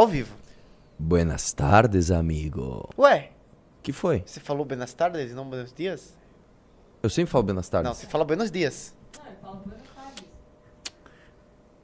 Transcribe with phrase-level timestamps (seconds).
[0.00, 0.34] Ao vivo.
[0.98, 2.88] Buenas tardes, amigo.
[2.96, 3.32] Ué,
[3.82, 4.22] que foi?
[4.24, 6.16] você falou buenas tardes e não buenos dias?
[7.02, 7.86] Eu sempre falo buenas tardes.
[7.86, 8.94] Não, você fala buenos dias.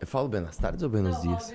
[0.01, 1.53] Eu falo buenas tardes ou buenos dias?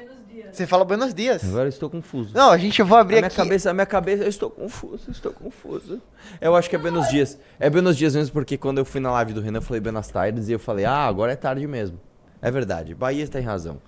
[0.51, 1.43] Você fala buenos dias.
[1.43, 2.31] Agora eu estou confuso.
[2.31, 3.37] Não, a gente eu vou A abrir minha aqui.
[3.37, 5.99] cabeça, a minha cabeça, eu estou confuso, eu estou confuso.
[6.39, 7.39] Eu acho que é buenos dias.
[7.59, 10.09] É buenos dias mesmo porque quando eu fui na live do Renan, eu falei buenas
[10.09, 11.99] tardes e eu falei, ah, agora é tarde mesmo.
[12.39, 13.81] É verdade, Bahia tem razão.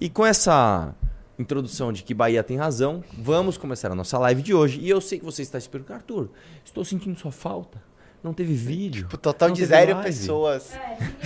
[0.00, 0.92] E com essa
[1.38, 4.80] introdução de que Bahia tem razão, vamos começar a nossa live de hoje.
[4.80, 6.30] E eu sei que você está se perguntando, Arthur,
[6.64, 7.82] estou sentindo sua falta.
[8.22, 9.06] Não teve vídeo.
[9.12, 10.72] O total de zero live." pessoas.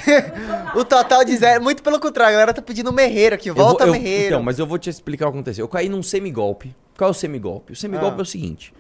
[0.77, 1.63] o total de zero.
[1.63, 3.49] Muito pelo contrário, a galera tá pedindo merreiro aqui.
[3.49, 4.27] Eu vou- Volta eu- merreiro.
[4.27, 5.65] Então, mas eu vou te explicar o que aconteceu.
[5.65, 6.75] Eu caí num semigolpe.
[6.99, 7.73] Qual é o semigolpe?
[7.73, 8.21] O semigolpe Ah.
[8.21, 8.75] é o seguinte.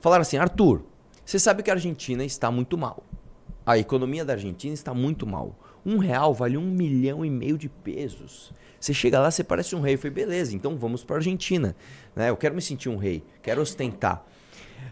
[0.00, 0.82] Falaram assim, Arthur,
[1.24, 3.02] você sabe que a Argentina está muito mal.
[3.66, 5.58] A economia da Argentina está muito mal.
[5.84, 8.52] Um real vale um milhão e meio de pesos.
[8.84, 9.94] Você chega lá, você parece um rei.
[9.94, 11.74] Eu falei, beleza, então vamos para Argentina.
[12.14, 12.28] Né?
[12.28, 14.22] Eu quero me sentir um rei, quero ostentar.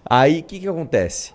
[0.02, 1.34] Aí, o que, que acontece?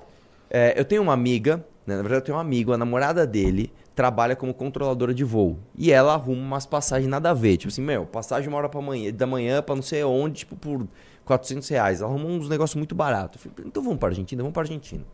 [0.50, 3.72] É, eu tenho uma amiga, né, na verdade eu tenho um amigo, a namorada dele
[3.94, 5.60] trabalha como controladora de voo.
[5.78, 7.58] E ela arruma umas passagens nada a ver.
[7.58, 10.56] Tipo assim, meu, passagem uma hora pra manhã, da manhã pra não sei onde, tipo,
[10.56, 10.88] por
[11.26, 12.02] 400 reais.
[12.02, 13.46] Ela arrumou uns negócios muito baratos.
[13.64, 15.06] Então vamos pra Argentina, vamos pra Argentina.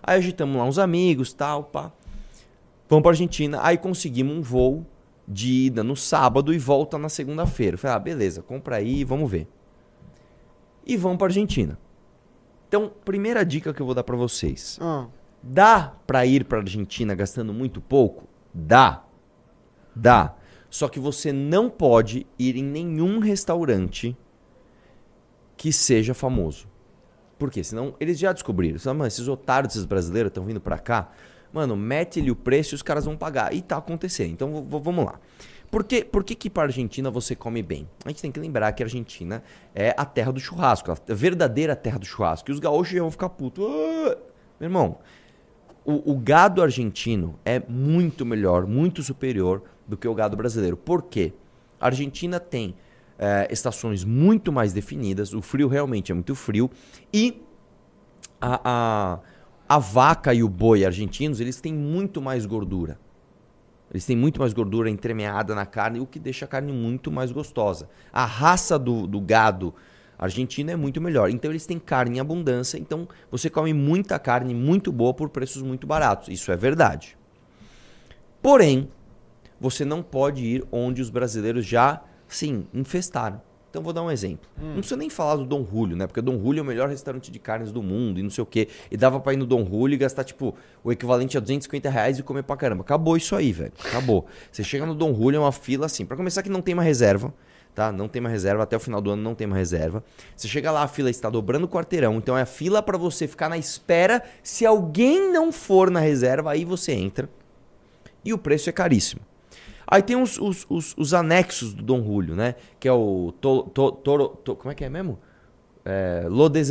[0.00, 1.90] Aí agitamos lá uns amigos, tal, pá.
[2.88, 3.58] Vamos pra Argentina.
[3.64, 4.86] Aí conseguimos um voo
[5.26, 7.74] de ida no sábado e volta na segunda-feira.
[7.74, 9.48] Eu Falei, ah, beleza, compra aí, vamos ver.
[10.86, 11.78] E vamos pra Argentina.
[12.68, 14.78] Então, primeira dica que eu vou dar pra vocês.
[14.80, 15.06] Ah,
[15.42, 18.26] Dá pra ir pra Argentina gastando muito pouco?
[18.52, 19.04] Dá.
[19.94, 20.34] Dá.
[20.70, 24.16] Só que você não pode ir em nenhum restaurante
[25.56, 26.66] que seja famoso.
[27.38, 27.62] Por quê?
[27.62, 28.78] Senão eles já descobriram.
[28.78, 31.10] Senão, esses otários desses brasileiros estão vindo pra cá.
[31.54, 33.54] Mano, mete-lhe o preço e os caras vão pagar.
[33.54, 34.32] E tá acontecendo.
[34.32, 35.20] Então vamos lá.
[35.70, 37.88] Por que, por que que pra Argentina você come bem?
[38.04, 39.42] A gente tem que lembrar que a Argentina
[39.74, 40.90] é a terra do churrasco.
[40.90, 42.50] A verdadeira terra do churrasco.
[42.50, 43.64] E os gaúchos vão ficar putos.
[43.64, 44.16] Ah!
[44.58, 44.98] Meu irmão,
[45.84, 50.76] o, o gado argentino é muito melhor, muito superior do que o gado brasileiro.
[50.76, 51.32] Por quê?
[51.80, 52.74] A Argentina tem
[53.18, 56.70] eh, estações muito mais definidas, o frio realmente é muito frio,
[57.12, 57.42] e
[58.40, 59.18] a, a,
[59.68, 62.98] a vaca e o boi argentinos, eles têm muito mais gordura.
[63.90, 67.30] Eles têm muito mais gordura entremeada na carne, o que deixa a carne muito mais
[67.30, 67.88] gostosa.
[68.12, 69.74] A raça do, do gado
[70.18, 71.30] argentino é muito melhor.
[71.30, 75.62] Então eles têm carne em abundância, então você come muita carne muito boa por preços
[75.62, 76.28] muito baratos.
[76.28, 77.16] Isso é verdade.
[78.42, 78.90] Porém,
[79.60, 83.40] você não pode ir onde os brasileiros já, sim, infestaram.
[83.74, 84.48] Então vou dar um exemplo.
[84.56, 86.06] Não precisa nem falar do Dom Julio, né?
[86.06, 88.40] Porque o Dom Julio é o melhor restaurante de carnes do mundo e não sei
[88.40, 88.68] o quê.
[88.88, 90.54] E dava pra ir no Dom Julio e gastar, tipo,
[90.84, 92.82] o equivalente a 250 reais e comer pra caramba.
[92.82, 93.72] Acabou isso aí, velho.
[93.84, 94.26] Acabou.
[94.52, 96.06] Você chega no Dom Julio, é uma fila assim.
[96.06, 97.34] Pra começar que não tem uma reserva,
[97.74, 97.90] tá?
[97.90, 98.62] Não tem uma reserva.
[98.62, 100.04] Até o final do ano não tem uma reserva.
[100.36, 102.14] Você chega lá, a fila está dobrando o quarteirão.
[102.14, 104.22] Então é a fila pra você ficar na espera.
[104.40, 107.28] Se alguém não for na reserva, aí você entra.
[108.24, 109.20] E o preço é caríssimo.
[109.86, 112.54] Aí tem os, os, os, os anexos do Dom Julio, né?
[112.80, 115.18] Que é o to, to, toro, to- como é que é mesmo?
[115.84, 116.64] É, Lo de,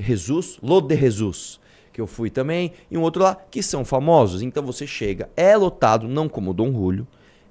[0.00, 1.60] Jesus, Lo de Jesus,
[1.92, 4.42] que eu fui também, e um outro lá, que são famosos.
[4.42, 7.06] Então você chega, é lotado, não como o Dom Julio,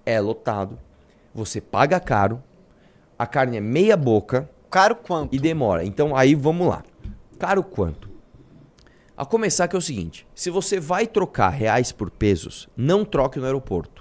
[0.06, 0.80] é lotado,
[1.34, 2.42] você paga caro,
[3.20, 5.36] a carne é meia boca caro quanto?
[5.36, 5.84] e demora.
[5.84, 6.84] Então aí vamos lá.
[7.38, 8.10] Caro quanto?
[9.16, 13.40] A começar que é o seguinte, se você vai trocar reais por pesos, não troque
[13.40, 13.97] no aeroporto.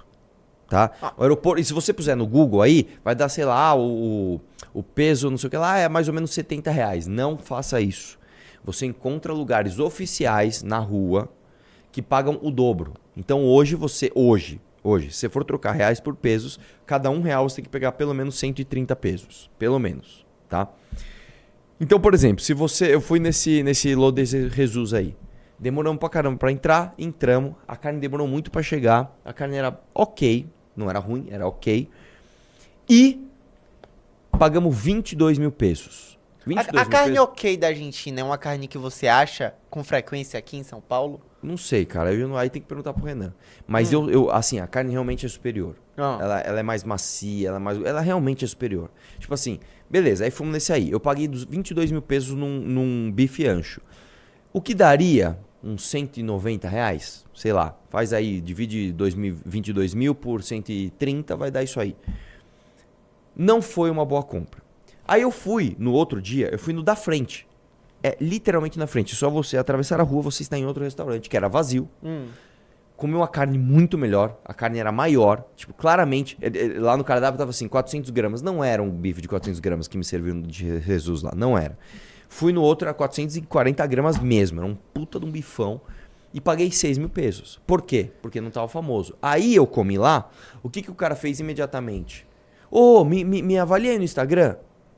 [0.67, 0.91] Tá?
[1.17, 4.41] O aeroporto, e se você puser no Google aí, vai dar, sei lá, o,
[4.73, 7.07] o peso, não sei o que lá, é mais ou menos 70 reais.
[7.07, 8.19] Não faça isso.
[8.63, 11.29] Você encontra lugares oficiais na rua
[11.91, 12.93] que pagam o dobro.
[13.15, 17.47] Então hoje você, hoje, hoje, se você for trocar reais por pesos, cada um real
[17.47, 19.49] você tem que pegar pelo menos 130 pesos.
[19.57, 20.69] Pelo menos, tá?
[21.79, 22.93] Então, por exemplo, se você.
[22.93, 25.15] Eu fui nesse, nesse Lo de Jesus aí.
[25.59, 27.55] Demoramos pra caramba pra entrar, entramos.
[27.67, 29.15] A carne demorou muito pra chegar.
[29.23, 30.47] A carne era ok.
[30.77, 31.89] Não era ruim, era ok.
[32.87, 33.27] E
[34.37, 36.17] pagamos 22 mil pesos.
[36.45, 37.27] 22 A, a mil carne pesos.
[37.27, 41.19] ok da Argentina é uma carne que você acha com frequência aqui em São Paulo?
[41.41, 42.13] Não sei, cara.
[42.13, 43.33] Eu, aí tem que perguntar pro Renan.
[43.65, 45.75] Mas eu, eu, assim, a carne realmente é superior.
[45.97, 46.17] Ah.
[46.21, 48.89] Ela, ela é mais macia, ela, é mais, ela realmente é superior.
[49.19, 49.59] Tipo assim,
[49.89, 50.91] beleza, aí fomos nesse aí.
[50.91, 53.81] Eu paguei dos 22 mil pesos num, num bife ancho.
[54.53, 57.25] O que daria uns 190 reais?
[57.35, 61.95] Sei lá, faz aí, divide 2 mil- 22 mil por 130, vai dar isso aí.
[63.35, 64.61] Não foi uma boa compra.
[65.07, 67.45] Aí eu fui, no outro dia, eu fui no da frente.
[68.03, 69.15] É literalmente na frente.
[69.15, 71.87] Só você atravessar a rua, você está em outro restaurante, que era vazio.
[72.03, 72.27] Hum.
[72.95, 77.03] Comi uma carne muito melhor, a carne era maior, tipo, claramente, eh, eh, lá no
[77.03, 80.41] cardápio tava assim, 400 gramas, não era um bife de 400 gramas que me serviu
[80.41, 81.77] de Jesus lá, não era.
[82.29, 85.81] Fui no outro, era 440 gramas mesmo, era um puta de um bifão,
[86.33, 87.59] e paguei 6 mil pesos.
[87.65, 88.11] Por quê?
[88.21, 89.15] Porque não tava famoso.
[89.21, 90.29] Aí eu comi lá,
[90.61, 92.27] o que, que o cara fez imediatamente?
[92.69, 94.55] Ô, me, me, me aí no Instagram.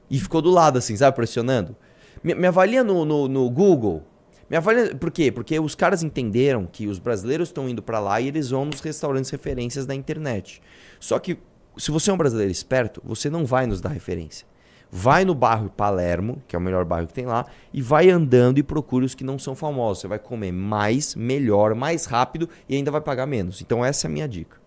[0.10, 1.76] E ficou do lado, assim, sabe, pressionando.
[2.24, 4.04] Me, me avalia no, no, no Google.
[4.50, 4.96] Me avalia...
[4.96, 5.32] Por quê?
[5.32, 8.82] Porque os caras entenderam que os brasileiros estão indo pra lá e eles vão nos
[8.82, 10.62] restaurantes referências da internet.
[11.00, 11.38] Só que,
[11.78, 14.48] se você é um brasileiro esperto, você não vai nos dar referência.
[14.92, 18.58] Vai no bairro Palermo, que é o melhor bairro que tem lá, e vai andando
[18.58, 20.02] e procure os que não são famosos.
[20.02, 23.62] Você vai comer mais, melhor, mais rápido e ainda vai pagar menos.
[23.62, 24.58] Então essa é a minha dica.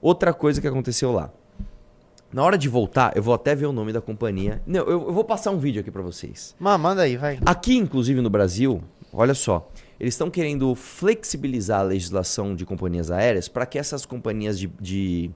[0.00, 1.30] Outra coisa que aconteceu lá.
[2.32, 4.60] Na hora de voltar, eu vou até ver o nome da companhia.
[4.66, 6.54] Não, eu, eu vou passar um vídeo aqui pra vocês.
[6.58, 7.38] Manda aí, vai.
[7.46, 8.82] Aqui, inclusive no Brasil,
[9.12, 9.70] olha só,
[10.00, 15.30] eles estão querendo flexibilizar a legislação de companhias aéreas para que essas companhias de, de-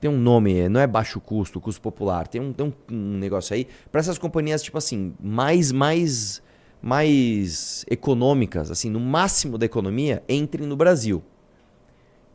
[0.00, 3.54] tem um nome, não é baixo custo, custo popular, tem um, tem um, um negócio
[3.54, 6.42] aí para essas companhias tipo assim mais mais
[6.82, 11.22] mais econômicas, assim, no máximo da economia, entrem no Brasil.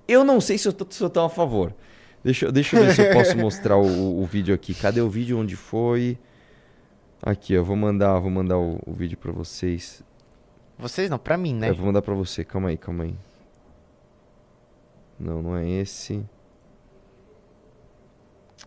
[0.07, 1.71] Eu não sei se eu tô, se eu tô a favor.
[2.23, 4.73] Deixa, eu- deixa eu ver se eu posso mostrar o, o vídeo aqui.
[4.73, 5.37] Cadê o vídeo?
[5.37, 6.17] Onde foi?
[7.21, 10.01] Aqui, eu vou mandar, vou mandar o, o vídeo pra vocês.
[10.79, 11.69] Vocês não, pra mim, né?
[11.69, 12.43] Eu vou mandar pra você.
[12.43, 13.13] Calma aí, calma aí.
[15.19, 16.25] Não, não é esse.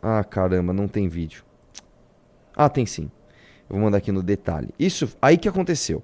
[0.00, 1.44] Ah, caramba, não tem vídeo.
[2.56, 3.10] Ah, tem sim.
[3.68, 4.68] Eu vou mandar aqui no detalhe.
[4.78, 6.02] Isso, aí que aconteceu.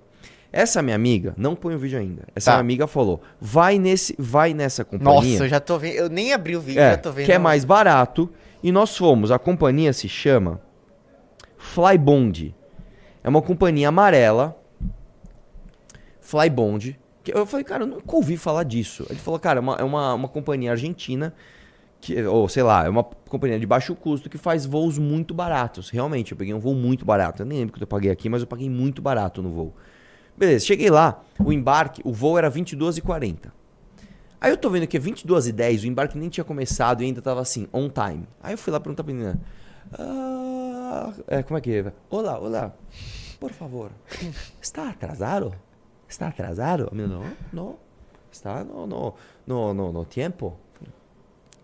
[0.50, 2.22] Essa minha amiga, não põe o vídeo ainda.
[2.34, 2.56] Essa Tá.
[2.56, 5.32] minha amiga falou: "Vai nesse, vai nessa companhia".
[5.32, 5.94] Nossa, eu já tô vendo.
[5.94, 7.26] Eu nem abri o vídeo, É, já tô vendo.
[7.26, 8.30] que é mais barato.
[8.62, 9.30] E nós fomos.
[9.30, 10.60] A companhia se chama
[11.58, 12.54] Flybond.
[13.22, 14.56] É uma companhia amarela.
[16.20, 16.98] Flybond.
[17.26, 19.04] Eu falei, cara, eu nunca ouvi falar disso.
[19.10, 21.34] Ele falou, cara, é uma, é uma, uma companhia argentina.
[22.00, 25.90] Que, ou sei lá, é uma companhia de baixo custo que faz voos muito baratos.
[25.90, 27.42] Realmente, eu peguei um voo muito barato.
[27.42, 29.74] Eu nem lembro quanto eu paguei aqui, mas eu paguei muito barato no voo.
[30.36, 33.50] Beleza, cheguei lá, o embarque, o voo era 22h40.
[34.40, 37.06] Aí eu tô vendo que é 22 e 10, o embarque nem tinha começado e
[37.06, 38.28] ainda tava assim, on time.
[38.40, 39.40] Aí eu fui lá perguntar pra menina.
[39.98, 41.92] "Ah, é, como é que é?
[42.08, 42.72] Olá, olá.
[43.40, 43.90] Por favor,
[44.62, 45.52] está atrasado?
[46.08, 46.88] Está atrasado?
[46.90, 47.76] A menina, não, não.
[48.30, 49.14] Está no, no,
[49.46, 50.56] no, no, no tempo?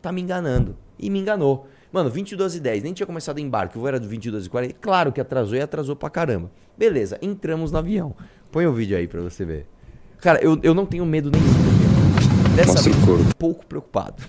[0.05, 0.77] Tá me enganando.
[0.99, 1.67] E me enganou.
[1.91, 4.51] Mano, 22 e 10, nem tinha começado o embarque, o voo era do 22 e
[4.51, 4.75] 40.
[4.79, 6.51] Claro que atrasou e atrasou pra caramba.
[6.77, 8.15] Beleza, entramos no avião.
[8.53, 9.67] Põe o vídeo aí pra você ver.
[10.21, 12.55] Cara, eu, eu não tenho medo nenhum.
[12.55, 14.23] Dessa Mostra vez, um pouco preocupado.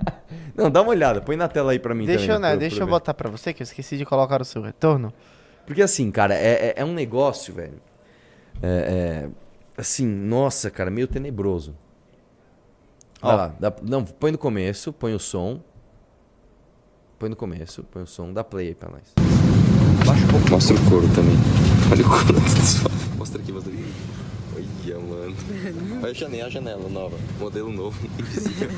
[0.56, 2.36] não, dá uma olhada, põe na tela aí pra mim Deixa, também.
[2.36, 2.90] eu, né, pra- deixa pra eu ver.
[2.92, 5.12] botar pra você que eu esqueci de colocar o seu retorno.
[5.66, 7.78] Porque assim, cara, é, é, é um negócio, velho.
[8.62, 9.28] É, é,
[9.76, 11.76] assim, nossa, cara, meio tenebroso.
[13.22, 13.34] Ó.
[13.36, 15.60] lá, dá- não, põe no começo, põe o som.
[17.18, 19.02] Põe no começo, põe o som, dá play aí pra nós.
[20.06, 20.50] Baixa um pouco.
[20.50, 21.36] Mostra o couro também.
[21.92, 22.90] Olha o couro pessoal.
[23.18, 23.84] Mostra aqui, mostra aqui.
[24.56, 25.36] Olha, mano.
[26.02, 27.16] Olha a janela, a janela nova.
[27.38, 27.98] Modelo novo.
[28.18, 28.68] Invisível.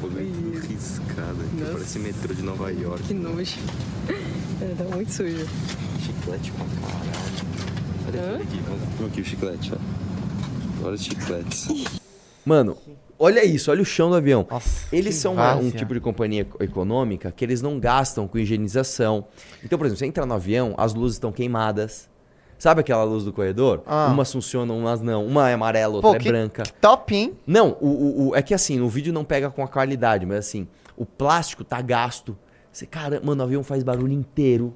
[0.00, 1.56] Modelo riscado aqui.
[1.56, 1.72] Nossa.
[1.72, 3.02] Parece metrô de Nova York.
[3.02, 3.58] Que nojo.
[4.60, 5.46] É, tá muito sujo.
[6.00, 7.04] Chiclete pra caralho.
[8.06, 8.96] Olha aqui, olha aqui.
[9.00, 10.84] Olha aqui o chiclete, ó.
[10.86, 11.68] Olha os chicletes.
[12.44, 12.76] Mano,
[13.18, 14.46] olha isso, olha o chão do avião.
[14.50, 18.26] Nossa, Eles que são uma- um tipo de companhia eco- econômica que eles não gastam
[18.28, 19.24] com higienização.
[19.64, 22.08] Então, por exemplo, você entra no avião, as luzes estão queimadas.
[22.58, 23.82] Sabe aquela luz do corredor?
[23.86, 24.08] Ah.
[24.12, 25.26] Umas funcionam, umas não.
[25.26, 26.62] Uma é amarela, Pô, outra que- é branca.
[26.62, 27.34] que top, hein?
[27.46, 30.38] Não, o, o- o- é que assim, no vídeo não pega com a qualidade, mas
[30.38, 30.66] assim,
[30.96, 32.36] o plástico tá gasto.
[32.74, 34.74] Você, cara, mano, o avião faz barulho inteiro.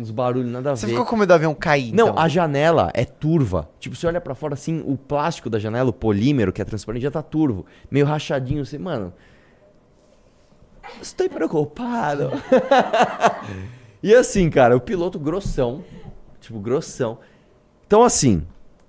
[0.00, 0.92] Uns barulhos nada a Você ver.
[0.92, 2.18] ficou com medo do avião cair, Não, então?
[2.18, 3.68] a janela é turva.
[3.78, 7.02] Tipo, você olha pra fora assim, o plástico da janela, o polímero, que é transparente,
[7.02, 7.66] já tá turvo.
[7.90, 8.64] Meio rachadinho.
[8.64, 9.12] Você, mano.
[11.02, 12.30] Estou preocupado.
[14.02, 15.84] e assim, cara, o piloto grossão.
[16.40, 17.18] Tipo, grossão.
[17.86, 18.42] Então, assim,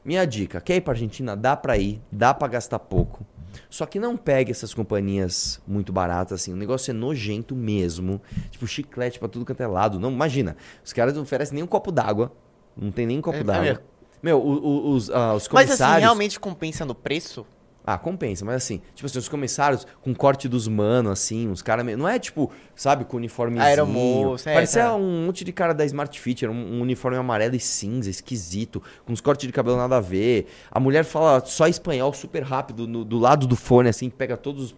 [0.05, 1.35] minha dica: quer ir pra Argentina?
[1.35, 3.25] Dá pra ir, dá pra gastar pouco.
[3.69, 6.53] Só que não pegue essas companhias muito baratas, assim.
[6.53, 8.21] O negócio é nojento mesmo.
[8.51, 9.99] Tipo, chiclete pra tudo quanto é lado.
[9.99, 12.31] Não, imagina, os caras não oferecem nem um copo d'água.
[12.75, 13.63] Não tem nem um copo É- é d'água.
[13.63, 13.83] mesmo.
[14.21, 15.81] Meu, o- o- os, ah, os Mas comissários...
[15.95, 17.45] assim, realmente compensa no preço?
[17.89, 21.85] Ah, compensa, mas assim, tipo assim, os comissários com corte dos mano, assim, uns caras.
[21.97, 23.63] Não é tipo, sabe, com uniformezinho.
[23.65, 24.95] Aeromoça, é, Parecia tá.
[24.95, 28.83] um monte de cara da Smart Fit, era um, um uniforme amarelo e cinza, esquisito,
[29.05, 30.47] com uns cortes de cabelo nada a ver.
[30.69, 34.65] A mulher fala só espanhol super rápido no- do lado do fone, assim, pega todos
[34.65, 34.75] os.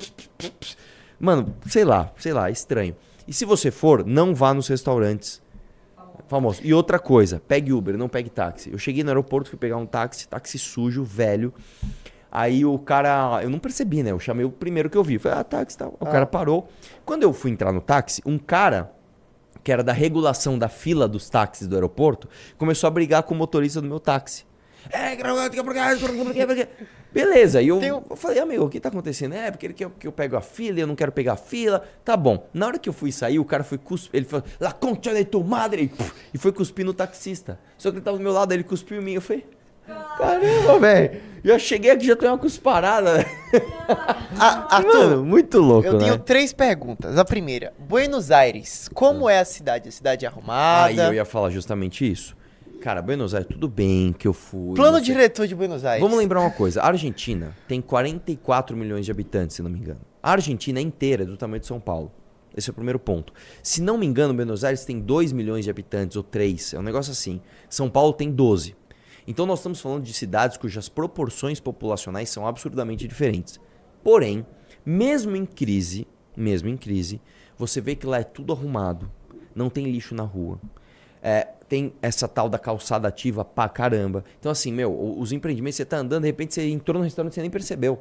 [1.19, 2.95] Mano, sei lá, sei lá, é estranho.
[3.27, 5.41] E se você for, não vá nos restaurantes.
[6.27, 6.61] Famoso.
[6.63, 8.71] E outra coisa, pegue Uber, não pegue táxi.
[8.71, 11.51] Eu cheguei no aeroporto, fui pegar um táxi, táxi sujo, velho.
[12.31, 13.39] Aí o cara.
[13.43, 14.11] Eu não percebi, né?
[14.11, 15.17] Eu chamei o primeiro que eu vi.
[15.17, 15.97] Falei, ah, táxi tal.
[15.99, 16.11] O Ah.
[16.11, 16.67] cara parou.
[17.05, 18.91] Quando eu fui entrar no táxi, um cara,
[19.63, 23.37] que era da regulação da fila dos táxis do aeroporto, começou a brigar com o
[23.37, 24.45] motorista do meu táxi.
[24.91, 26.67] É, que- que- que-
[27.11, 29.33] Beleza, e eu, eu falei, amigo, o que tá acontecendo?
[29.33, 31.35] É, porque ele quer que eu pego a fila e eu não quero pegar a
[31.35, 31.83] fila.
[32.05, 32.47] Tá bom.
[32.53, 34.19] Na hora que eu fui sair, o cara foi cuspir.
[34.19, 35.91] Ele falou, La concha de tu madre!
[36.33, 37.59] E, foi cuspir no taxista.
[37.79, 39.13] Só que ele tava do meu lado, ele cuspiu em mim.
[39.13, 39.43] Eu falei,
[40.17, 41.29] caramba, velho.
[41.43, 43.25] Já cheguei aqui, já tenho uma cusparada.
[44.37, 45.99] Arthur, Mano, muito louco, eu né?
[45.99, 47.17] tenho três perguntas.
[47.17, 49.87] A primeira, Buenos Aires, como é a cidade?
[49.87, 51.07] A cidade é Aí arrumada?
[51.07, 52.35] eu ia falar justamente isso.
[52.81, 54.73] Cara, Buenos Aires, tudo bem que eu fui.
[54.75, 56.01] Plano diretor de Buenos Aires.
[56.01, 56.81] Vamos lembrar uma coisa.
[56.81, 59.99] A Argentina tem 44 milhões de habitantes, se não me engano.
[60.23, 62.11] A Argentina é inteira é do tamanho de São Paulo.
[62.55, 63.33] Esse é o primeiro ponto.
[63.61, 66.73] Se não me engano, Buenos Aires tem 2 milhões de habitantes, ou 3.
[66.73, 67.41] É um negócio assim.
[67.69, 68.75] São Paulo tem 12.
[69.27, 73.59] Então nós estamos falando de cidades cujas proporções populacionais são absurdamente diferentes.
[74.03, 74.45] Porém,
[74.85, 77.21] mesmo em crise, mesmo em crise,
[77.57, 79.11] você vê que lá é tudo arrumado.
[79.53, 80.59] Não tem lixo na rua.
[81.21, 84.23] É, tem essa tal da calçada ativa pra caramba.
[84.39, 87.35] Então, assim, meu, os empreendimentos, você tá andando, de repente você entrou no restaurante e
[87.35, 87.99] você nem percebeu.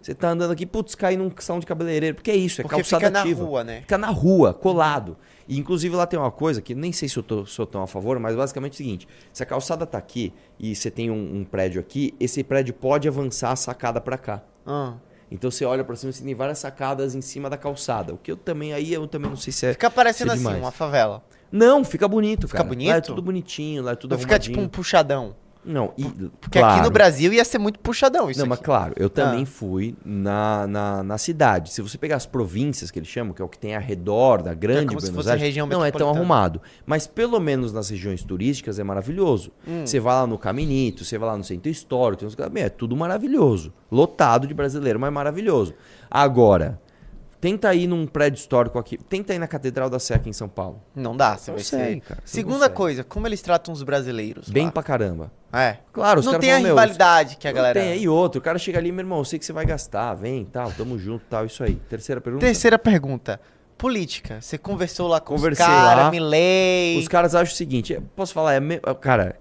[0.00, 2.14] Você tá andando aqui, putz, cai num salão de cabeleireiro.
[2.14, 3.44] Porque é isso, é Porque calçada fica na ativa.
[3.44, 3.80] rua, né?
[3.80, 5.16] Fica na rua, colado.
[5.48, 7.86] E inclusive lá tem uma coisa que nem sei se eu tô, sou tão a
[7.86, 11.36] favor, mas basicamente é o seguinte: se a calçada tá aqui e você tem um,
[11.40, 14.42] um prédio aqui, esse prédio pode avançar a sacada pra cá.
[14.66, 14.94] Ah.
[15.30, 18.12] Então você olha pra cima e tem várias sacadas em cima da calçada.
[18.12, 19.72] O que eu também aí eu também não sei se é.
[19.72, 21.24] Fica parecendo é assim, uma favela.
[21.50, 22.68] Não, fica bonito, Fica cara.
[22.68, 22.88] bonito?
[22.90, 25.34] Lá é tudo bonitinho, lá é tudo Não fica tipo um puxadão.
[25.64, 26.04] Não, e,
[26.40, 26.74] Porque claro.
[26.74, 28.64] aqui no Brasil ia ser muito puxadão isso Não, mas aqui.
[28.64, 29.46] claro, eu também Ah.
[29.46, 31.72] fui na, na, na cidade.
[31.72, 34.42] Se você pegar as províncias que eles chamam, que é o que tem ao redor
[34.42, 36.60] da grande É como se Buenos fosse Aires, região não é tão arrumado.
[36.84, 39.52] Mas pelo menos nas regiões turísticas é maravilhoso.
[39.66, 39.86] Hum.
[39.86, 42.24] Você vai lá no Caminito, você vai lá no Centro Histórico,
[42.56, 43.72] é tudo maravilhoso.
[43.90, 45.74] Lotado de brasileiro, mas maravilhoso.
[46.10, 46.80] Agora,
[47.42, 50.48] tenta ir num prédio histórico aqui, tenta ir na Catedral da Sé aqui em São
[50.48, 50.80] Paulo.
[50.94, 52.00] Não dá, você vai ser.
[52.00, 52.74] cara, você Segunda consegue.
[52.76, 54.48] coisa, como eles tratam os brasileiros?
[54.48, 54.70] Bem lá?
[54.72, 55.32] pra caramba.
[55.52, 55.78] É.
[55.92, 57.78] Claro, os Não tem a falam, meu, rivalidade que a Não galera.
[57.80, 58.38] Tem aí outro.
[58.38, 60.96] O cara chega ali, meu irmão, eu sei que você vai gastar, vem, tal, tamo
[60.98, 61.74] junto, tal, isso aí.
[61.90, 62.46] Terceira pergunta.
[62.46, 63.40] Terceira pergunta.
[63.76, 64.40] Política.
[64.40, 66.10] Você conversou lá com Conversei os caras, lá.
[66.12, 66.98] Milley.
[66.98, 69.34] Os caras acham o seguinte, eu posso falar, é me- cara,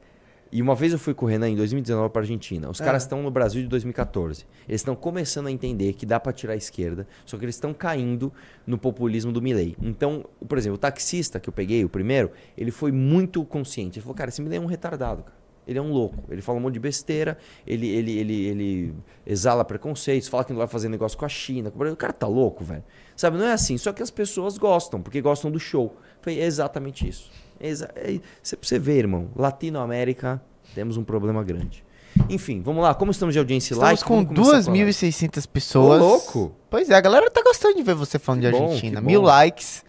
[0.51, 2.69] e uma vez eu fui com o Renan em 2019 pra Argentina.
[2.69, 2.85] Os Ah.
[2.85, 4.45] caras estão no Brasil de 2014.
[4.67, 7.73] Eles estão começando a entender que dá pra tirar a esquerda, só que eles estão
[7.73, 8.31] caindo
[8.67, 9.75] no populismo do Milley.
[9.81, 13.97] Então, por exemplo, o taxista que eu peguei, o primeiro, ele foi muito consciente.
[13.99, 15.41] Ele falou, cara, esse Milley é um retardado, cara.
[15.67, 16.23] Ele é um louco.
[16.29, 18.93] Ele fala um monte de besteira, ele, ele, ele, ele
[19.25, 21.71] exala preconceitos, fala que não vai fazer negócio com a China.
[21.73, 22.83] O cara tá louco, velho.
[23.15, 23.77] Sabe, não é assim.
[23.77, 25.95] Só que as pessoas gostam, porque gostam do show.
[26.19, 27.29] Foi exatamente isso.
[27.61, 30.41] Exa é, você, você vê, irmão, Latinoamérica,
[30.73, 31.83] temos um problema grande.
[32.29, 32.93] Enfim, vamos lá.
[32.93, 33.93] Como estamos de audiência lá?
[33.93, 36.01] Estamos com 2.600 pessoas.
[36.01, 36.55] Ô, louco!
[36.69, 38.99] Pois é, a galera tá gostando de ver você falando Que de bom, Argentina.
[38.99, 39.27] que Mil bom.
[39.27, 39.83] likes.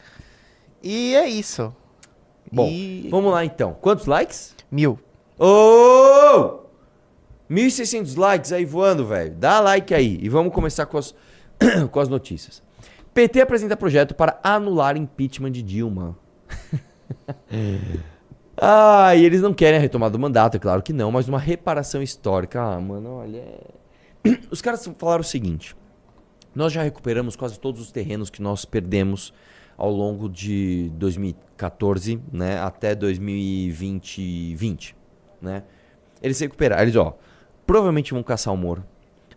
[0.83, 1.75] E é isso.
[2.51, 3.75] Bom, E- vamos lá então.
[3.81, 4.55] Quantos likes?
[4.71, 4.99] Mil.
[5.39, 6.61] Ô!
[7.51, 9.35] 1.600 likes aí voando, velho.
[9.35, 10.19] Dá like aí.
[10.23, 11.15] E vamos começar com as,
[11.91, 12.63] com as notícias.
[13.13, 16.17] PT apresenta projeto para anular impeachment de Dilma.
[18.57, 21.39] ah, e eles não querem a retomada do mandato, é claro que não, mas uma
[21.39, 22.61] reparação histórica.
[22.61, 23.39] Ah, mano, olha.
[23.39, 25.75] é- Os caras falaram o seguinte:
[26.55, 29.33] nós já recuperamos quase todos os terrenos que nós perdemos
[29.77, 34.95] ao longo de 2014, né, até 2020, 20,
[35.41, 35.65] né?
[36.23, 37.17] Eles se recuperaram, eles, ó,
[37.67, 38.85] provavelmente vão caçar o Moro.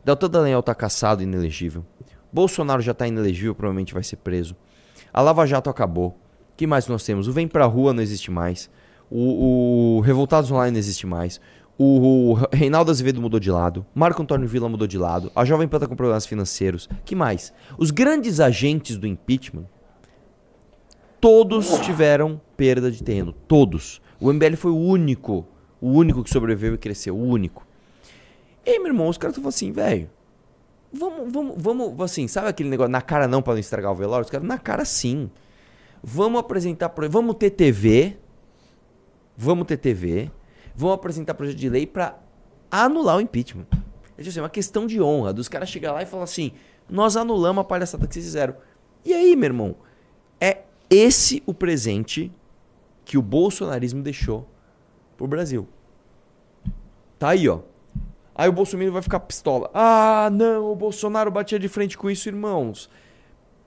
[0.04, 1.84] Deltan Dallagnol tá caçado inelegível.
[2.32, 4.56] Bolsonaro já tá inelegível, provavelmente vai ser preso.
[5.12, 6.20] A Lava Jato acabou.
[6.56, 7.28] Que mais nós temos?
[7.28, 8.70] O Vem Pra Rua não existe mais.
[9.10, 11.40] O, o Revoltados Online não existe mais.
[11.78, 13.86] O, Reinaldo Azevedo mudou de lado.
[13.94, 15.32] Marco Antônio Villa mudou de lado.
[15.36, 16.88] A Jovem Pan tá com problemas financeiros.
[17.04, 17.54] que mais?
[17.78, 19.66] Os grandes agentes do impeachment,
[21.20, 23.34] todos tiveram perda de terreno.
[23.34, 24.02] Todos.
[24.20, 25.46] O MBL foi o único.
[25.82, 27.16] O único que sobreviveu e cresceu.
[27.16, 27.68] O único.
[28.66, 30.10] E aí, meu irmão, os caras estão assim, velho.
[30.94, 34.24] Vamos, vamos, vamos, assim, sabe aquele negócio na cara não pra não estragar o velório?
[34.24, 35.30] Os caras, na cara sim.
[36.08, 38.16] Vamos apresentar, vamos ter TV,
[39.36, 40.32] vamos ter TV,
[40.76, 42.20] vamos apresentar projeto de lei pra
[42.70, 43.66] anular o impeachment.
[43.72, 46.52] É tipo assim, uma questão de honra, dos caras chegar lá e falar assim,
[46.88, 48.56] nós anulamos a palhaçada que vocês fizeram.
[49.04, 49.76] E aí, meu irmão,
[50.40, 50.60] é
[50.92, 52.32] esse o presente
[53.04, 54.48] que o bolsonarismo deixou
[55.18, 55.68] pro Brasil.
[57.18, 57.62] Tá aí, ó.
[58.36, 59.72] Aí o Bolsonaro vai ficar pistola.
[59.74, 62.92] Ah, não, o Bolsonaro batia de frente com isso, irmãos.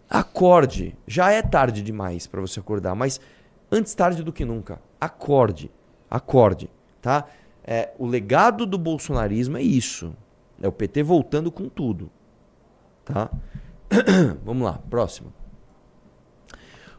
[0.08, 0.96] Acorde.
[1.06, 3.20] Já é tarde demais pra você acordar, mas
[3.70, 4.80] antes tarde do que nunca.
[5.00, 5.70] Acorde.
[6.10, 6.70] Acorde,
[7.02, 7.26] tá?
[7.62, 10.14] É, o legado do bolsonarismo é isso.
[10.60, 12.10] É o PT voltando com tudo.
[13.04, 13.30] Tá?
[14.44, 15.32] Vamos lá, próximo.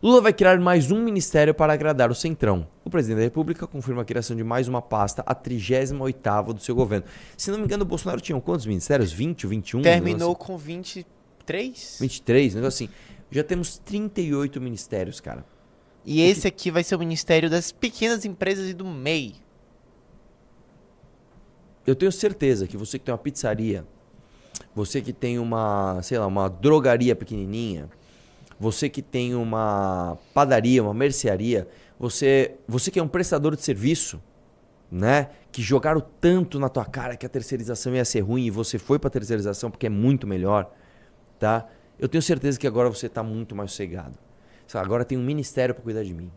[0.01, 2.65] Lula vai criar mais um ministério para agradar o Centrão.
[2.85, 6.73] O presidente da República confirma a criação de mais uma pasta, a 38ª do seu
[6.73, 7.05] governo.
[7.35, 9.11] Se não me engano, o Bolsonaro tinha quantos ministérios?
[9.11, 9.81] 20 ou 21?
[9.81, 10.57] Terminou Um com
[11.49, 11.97] 23?
[11.99, 12.93] 23, um negócio assim.
[13.31, 15.45] Já temos 38 ministérios, cara.
[16.05, 19.35] E esse aqui vai ser o Ministério das Pequenas Empresas e do MEI.
[21.85, 23.85] Eu tenho certeza que você que tem uma pizzaria,
[24.75, 27.89] você que tem uma, sei lá, uma drogaria pequenininha,
[28.59, 31.67] você que tem uma padaria, uma mercearia,
[31.99, 34.21] você, você que é um prestador de serviço,
[34.91, 35.29] né?
[35.51, 38.99] Que jogaram tanto na tua cara que a terceirização ia ser ruim e você foi
[38.99, 40.71] para terceirização porque é muito melhor,
[41.39, 41.67] tá?
[41.97, 44.17] Eu tenho certeza que agora você está muito mais sossegado.
[44.73, 46.29] Agora tem um ministério para cuidar de mim.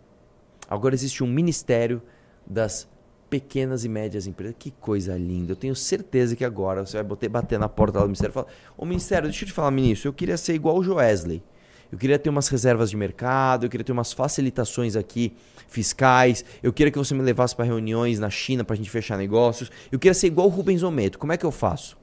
[0.69, 2.01] Agora existe um ministério
[2.47, 2.89] das
[3.29, 4.57] pequenas e médias empresas.
[4.59, 5.53] Que coisa linda.
[5.53, 8.35] Eu tenho certeza que agora você vai bater, bater na porta lá do ministério e
[8.35, 11.43] falar: Ô ministério, deixa eu te falar, ministro, eu queria ser igual o Joesley.
[11.91, 15.37] Eu queria ter umas reservas de mercado, eu queria ter umas facilitações aqui
[15.69, 19.19] fiscais, eu queria que você me levasse para reuniões na China para a gente fechar
[19.19, 19.71] negócios.
[19.91, 21.19] Eu queria ser igual o Rubens Ometo.
[21.19, 21.99] Como é que eu faço?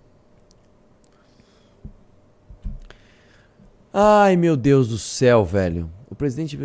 [3.93, 5.89] Ai, meu Deus do céu, velho.
[6.09, 6.57] O presidente.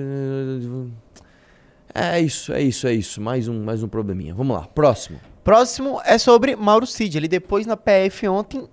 [1.95, 3.21] É isso, é isso, é isso.
[3.21, 4.35] Mais um, mais um probleminha.
[4.35, 5.21] Vamos lá, próximo.
[5.43, 7.17] Próximo é sobre Mauro Cid.
[7.17, 8.69] Ele depois na PF ontem,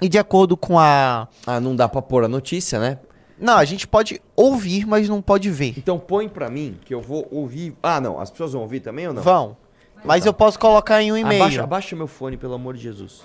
[0.00, 1.28] e de acordo com a.
[1.46, 2.98] Ah, não dá pra pôr a notícia, né?
[3.38, 5.74] Não, a gente pode ouvir, mas não pode ver.
[5.76, 7.76] Então põe pra mim que eu vou ouvir.
[7.82, 8.18] Ah, não.
[8.18, 9.22] As pessoas vão ouvir também ou não?
[9.22, 9.56] Vão.
[10.04, 11.42] Mas eu posso colocar em um e-mail.
[11.42, 13.22] Abaixa, abaixa meu fone, pelo amor de Jesus.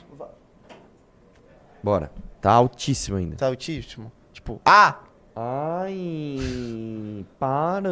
[1.82, 2.12] Bora.
[2.42, 3.36] Tá altíssimo ainda.
[3.36, 4.12] Tá altíssimo?
[4.44, 5.00] Tipo, ah!
[5.34, 7.90] Ai, para.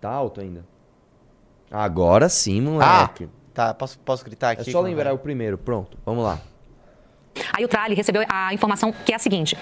[0.00, 0.64] Tá alto ainda.
[1.70, 3.28] Agora sim, moleque.
[3.52, 4.64] Tá, posso, posso gritar é aqui?
[4.64, 5.14] só que não lembrar vai?
[5.14, 5.58] o primeiro.
[5.58, 6.38] Pronto, vamos lá.
[7.52, 9.58] Aí o Trali recebeu a informação que é a seguinte.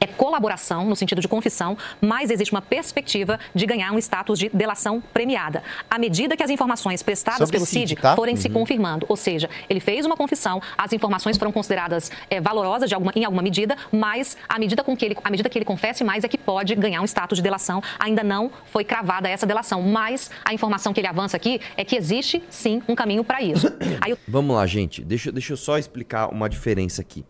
[0.00, 4.48] É colaboração, no sentido de confissão, mas existe uma perspectiva de ganhar um status de
[4.48, 5.62] delação premiada.
[5.90, 8.14] À medida que as informações prestadas Sobre pelo Cid, CID tá?
[8.14, 9.06] forem se confirmando.
[9.08, 13.24] Ou seja, ele fez uma confissão, as informações foram consideradas eh, valorosas de alguma, em
[13.24, 16.28] alguma medida, mas à medida, com que ele, à medida que ele confesse mais é
[16.28, 17.82] que pode ganhar um status de delação.
[17.98, 21.96] Ainda não foi cravada essa delação, mas a informação que ele avança aqui é que
[21.96, 23.66] existe, sim, um caminho para isso.
[24.00, 25.02] Aí o Vamos lá, gente.
[25.02, 27.24] Deixa, deixa eu só explicar uma diferença aqui.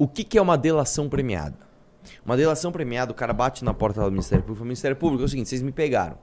[0.00, 1.58] O que, que é uma delação premiada?
[2.24, 5.26] Uma delação premiada, o cara bate na porta do Ministério Público fala, Ministério Público, é
[5.26, 6.16] o seguinte, vocês me pegaram.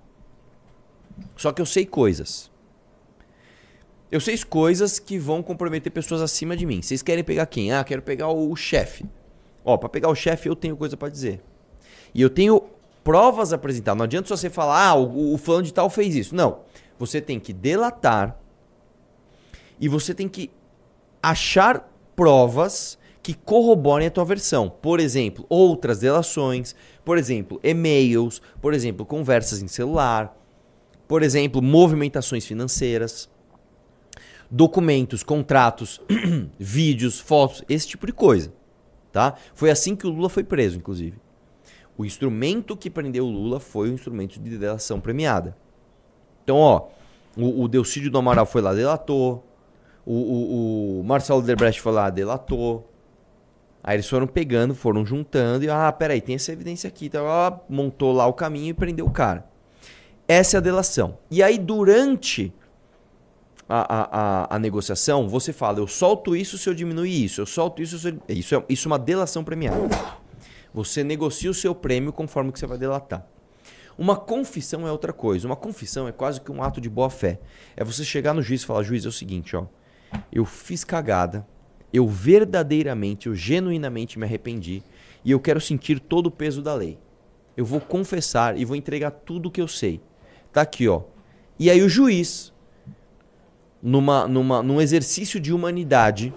[1.35, 2.49] Só que eu sei coisas.
[4.11, 6.81] Eu sei coisas que vão comprometer pessoas acima de mim.
[6.81, 7.71] Vocês querem pegar quem?
[7.71, 9.05] Ah, quero pegar o chefe.
[9.63, 11.39] Ó, pra pegar o chefe eu tenho coisa pra dizer.
[12.15, 12.63] E eu tenho
[13.03, 13.93] provas a apresentar.
[13.93, 16.33] Não adianta só você falar, ah, o, o fulano de tal fez isso.
[16.33, 16.61] Não.
[16.97, 18.39] Você tem que delatar
[19.79, 20.49] e você tem que
[21.21, 24.69] achar provas que corroborem a tua versão.
[24.69, 30.33] Por exemplo, outras delações, por exemplo, e-mails, por exemplo, conversas em celular,
[31.09, 33.29] por exemplo, movimentações financeiras,
[34.49, 35.99] documentos, contratos,
[36.57, 38.53] vídeos, fotos, esse tipo de coisa,
[39.11, 39.35] tá?
[39.53, 41.17] Foi assim que o Lula foi preso, inclusive.
[41.97, 45.57] O instrumento que prendeu o Lula foi o instrumento de delação premiada.
[46.45, 46.87] Então, ó,
[47.35, 49.45] o, o Delcídio do Amaral foi lá, delatou.
[50.05, 52.89] O, o, o Marcelo Debrecht foi lá, delatou.
[53.87, 57.05] Aí eles foram pegando, foram juntando e, ah, peraí, tem essa evidência aqui.
[57.05, 59.47] Então, ela montou lá o caminho e prendeu o cara.
[60.27, 61.17] Essa é a delação.
[61.31, 62.51] E aí, durante
[63.69, 67.45] a, a, a, a negociação, você fala, eu solto isso se eu diminuir isso, eu
[67.45, 68.19] solto isso se eu...
[68.27, 69.77] Isso é, isso é uma delação premiada.
[70.73, 73.25] Você negocia o seu prêmio conforme que você vai delatar.
[73.97, 75.47] Uma confissão é outra coisa.
[75.47, 77.39] Uma confissão é quase que um ato de boa fé.
[77.77, 79.65] É você chegar no juiz e falar, juiz, é o seguinte, ó.
[80.29, 81.47] Eu fiz cagada,
[81.97, 84.83] eu verdadeiramente, eu genuinamente me arrependi
[85.23, 86.97] e eu quero sentir todo o peso da lei.
[87.55, 89.99] Eu vou confessar e vou entregar tudo o que eu sei.
[90.53, 91.01] Tá aqui, ó.
[91.59, 92.53] E aí o juiz,
[93.81, 96.33] numa, numa, num exercício de humanidade,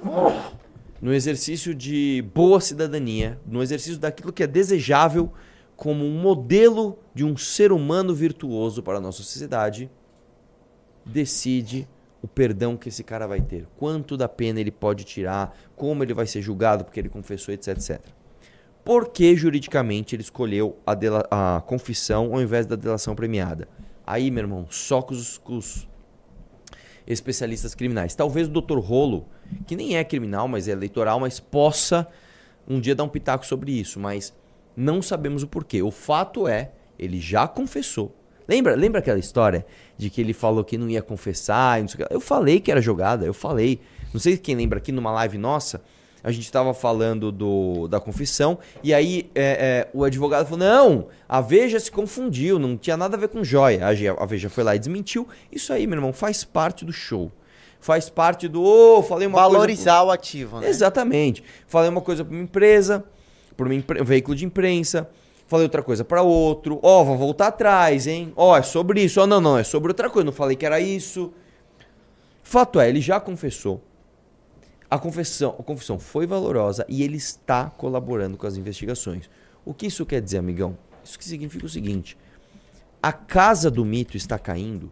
[1.01, 5.33] no exercício de boa cidadania, no exercício daquilo que é desejável
[5.77, 9.91] como um modelo de um ser humano virtuoso para a nossa sociedade,
[11.05, 11.89] decide
[12.23, 16.13] o perdão que esse cara vai ter, quanto da pena ele pode tirar, como ele
[16.15, 18.01] vai ser julgado porque ele confessou, etc, etc.
[18.85, 23.69] Por que juridicamente ele escolheu a, dela- a confissão ao invés da delação premiada?
[24.07, 25.89] Aí, meu irmão, só com os, com os
[27.07, 28.15] especialistas criminais.
[28.15, 28.79] Talvez o Dr.
[28.79, 29.27] Rolo,
[29.67, 32.07] que nem é criminal, mas é eleitoral, mas possa
[32.69, 34.35] um dia dar um pitaco sobre isso, mas
[34.77, 35.83] não sabemos o porquê.
[35.83, 38.15] O fato é, ele já confessou.
[38.51, 39.65] Lembra, lembra aquela história
[39.97, 41.81] de que ele falou que não ia confessar?
[41.81, 42.09] não sei o que lá?
[42.11, 43.79] Eu falei que era jogada, eu falei.
[44.13, 45.81] Não sei quem lembra aqui numa live nossa,
[46.21, 51.07] a gente estava falando do, da confissão, e aí é, é, o advogado falou: não,
[51.29, 53.87] a Veja se confundiu, não tinha nada a ver com joia.
[53.87, 55.29] A, a Veja foi lá e desmentiu.
[55.53, 57.31] Isso aí, meu irmão, faz parte do show.
[57.79, 58.65] Faz parte do.
[58.65, 59.53] Ô, falei uma coisa.
[59.53, 60.69] Valorizar o ativo, né?
[60.69, 61.45] Exatamente.
[61.69, 63.05] Falei uma coisa para uma empresa,
[63.57, 65.09] para um veículo de imprensa.
[65.51, 66.79] Falei outra coisa para outro.
[66.81, 68.33] Ó, vou voltar atrás, hein?
[68.37, 69.21] Ó, é sobre isso.
[69.21, 70.25] Ó, não, não, é sobre outra coisa.
[70.25, 71.33] Não falei que era isso.
[72.41, 73.83] Fato é, ele já confessou.
[74.89, 79.29] A confissão, a confissão foi valorosa e ele está colaborando com as investigações.
[79.65, 80.79] O que isso quer dizer, amigão?
[81.05, 82.17] Isso que significa o seguinte:
[83.03, 84.89] a casa do mito está caindo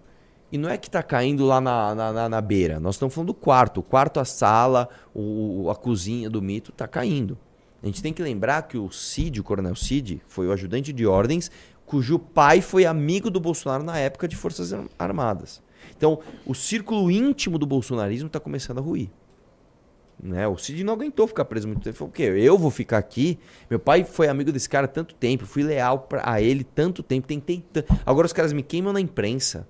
[0.50, 2.80] e não é que está caindo lá na, na, na- na beira.
[2.80, 3.78] Nós estamos falando do quarto.
[3.78, 7.38] O quarto, a sala, o, a cozinha do mito está caindo.
[7.82, 11.06] A gente tem que lembrar que o Cid, o coronel Cid, foi o ajudante de
[11.06, 11.50] ordens,
[11.86, 15.62] cujo pai foi amigo do Bolsonaro na época de Forças Ar- Armadas.
[15.96, 19.10] Então, o círculo íntimo do bolsonarismo está começando a ruir.
[20.20, 20.46] Né?
[20.48, 21.96] O Cid não aguentou ficar preso muito tempo.
[21.96, 22.24] Falou, o quê?
[22.24, 23.38] Eu vou ficar aqui?
[23.70, 27.28] Meu pai foi amigo desse cara tanto tempo, fui leal pra, a ele tanto tempo,
[27.28, 27.64] tentei.
[28.04, 29.68] Agora os caras me queimam na imprensa.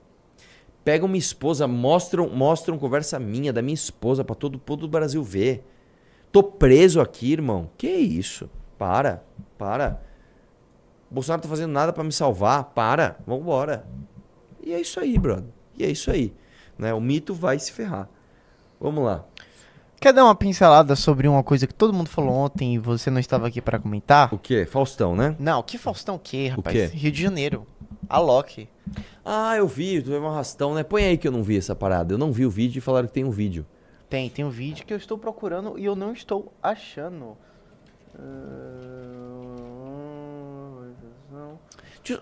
[0.83, 5.23] Pegam minha esposa, mostram, mostram conversa minha, da minha esposa, pra todo, todo o Brasil
[5.23, 5.63] ver.
[6.31, 7.71] Tô preso aqui, irmão.
[7.77, 8.49] Que isso?
[8.79, 9.23] Para,
[9.57, 10.01] para.
[11.11, 12.65] Bolsonaro tá fazendo nada pra me salvar.
[12.65, 13.87] Para, vambora.
[14.63, 15.51] E é isso aí, brother.
[15.77, 16.35] E é isso aí.
[16.79, 16.93] Né?
[16.93, 18.09] O mito vai se ferrar.
[18.81, 19.25] Vamos lá.
[20.01, 23.19] Quer dar uma pincelada sobre uma coisa que todo mundo falou ontem e você não
[23.19, 24.33] estava aqui para comentar?
[24.33, 24.65] O quê?
[24.65, 25.35] Faustão, né?
[25.41, 26.77] Não, que Faustão o quê, rapaz?
[26.77, 26.97] quê?
[26.97, 27.67] Rio de Janeiro.
[28.09, 28.69] A Loki.
[29.25, 30.85] Ah, eu vi, tu teve um arrastão, né?
[30.85, 32.15] Põe aí que eu não vi essa parada.
[32.15, 33.67] Eu não vi o vídeo e falaram que tem um vídeo.
[34.09, 37.37] Tem, tem um vídeo que eu estou procurando e eu não estou achando.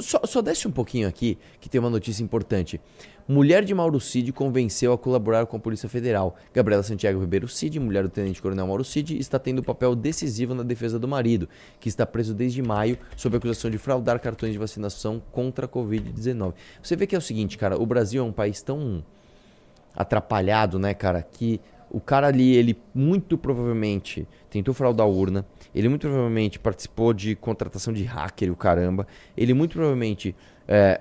[0.01, 2.81] Só, só desce um pouquinho aqui, que tem uma notícia importante.
[3.29, 6.37] Mulher de Mauro Cid convenceu a colaborar com a Polícia Federal.
[6.53, 10.63] Gabriela Santiago Ribeiro Cid, mulher do Tenente Coronel Mauro Cid, está tendo papel decisivo na
[10.65, 15.23] defesa do marido, que está preso desde maio sob acusação de fraudar cartões de vacinação
[15.31, 16.55] contra a Covid-19.
[16.83, 19.05] Você vê que é o seguinte, cara, o Brasil é um país tão
[19.95, 25.89] atrapalhado, né, cara, que o cara ali, ele muito provavelmente tentou fraudar a urna, ele
[25.89, 30.35] muito provavelmente participou de contratação de hacker, o caramba, ele muito provavelmente
[30.67, 31.01] é,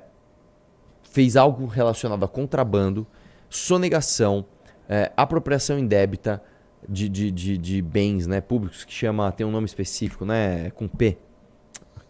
[1.04, 3.06] fez algo relacionado a contrabando,
[3.50, 4.46] sonegação,
[4.88, 6.42] é, apropriação indébita
[6.88, 10.88] de, de, de, de bens né, públicos, que chama, tem um nome específico, né, com
[10.88, 11.18] P.